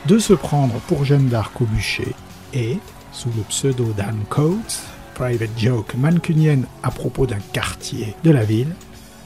de 0.06 0.18
se 0.18 0.34
prendre 0.34 0.76
pour 0.88 1.06
Jeanne 1.06 1.28
d'Arc 1.28 1.62
au 1.62 1.66
bûcher 1.66 2.16
et, 2.54 2.78
sous 3.12 3.30
le 3.36 3.44
pseudo 3.44 3.94
d'Anne 3.96 4.24
Coates, 4.30 4.84
private 5.16 5.52
joke 5.58 5.96
mancunienne 5.96 6.66
à 6.82 6.92
propos 6.92 7.28
d'un 7.28 7.40
quartier 7.52 8.16
de 8.24 8.32
la 8.32 8.44
ville, 8.44 8.74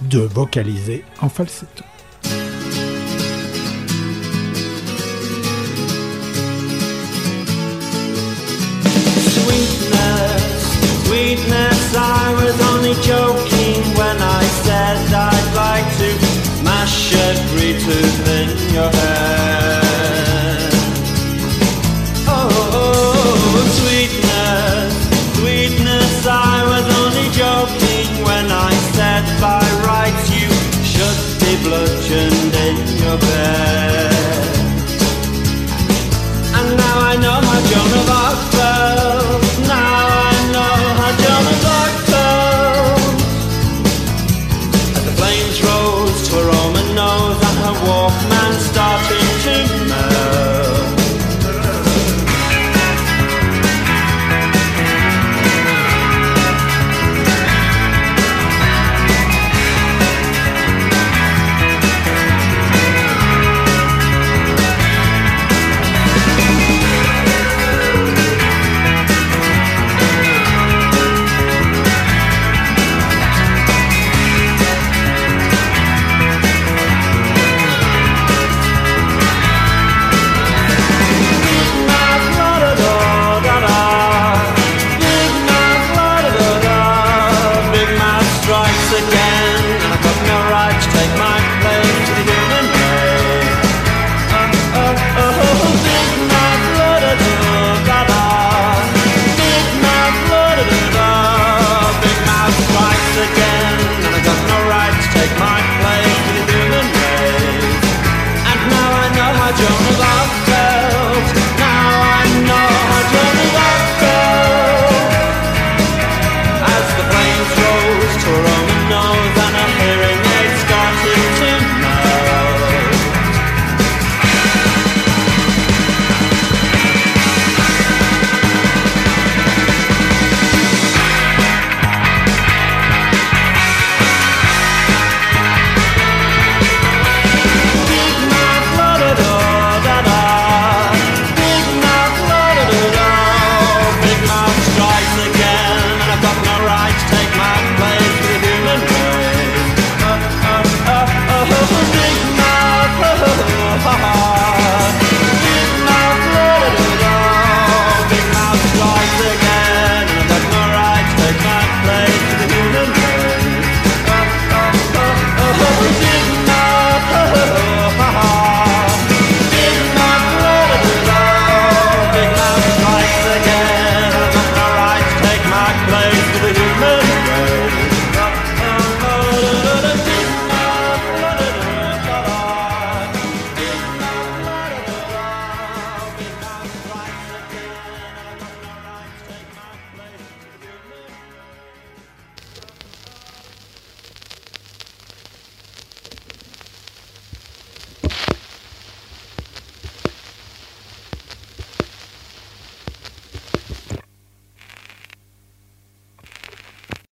de 0.01 0.19
vocaliser 0.19 1.05
en 1.21 1.29
falsetto. 1.29 1.83
I 11.93 12.33
was 12.43 12.59
only 12.69 12.93
joking. 13.01 13.60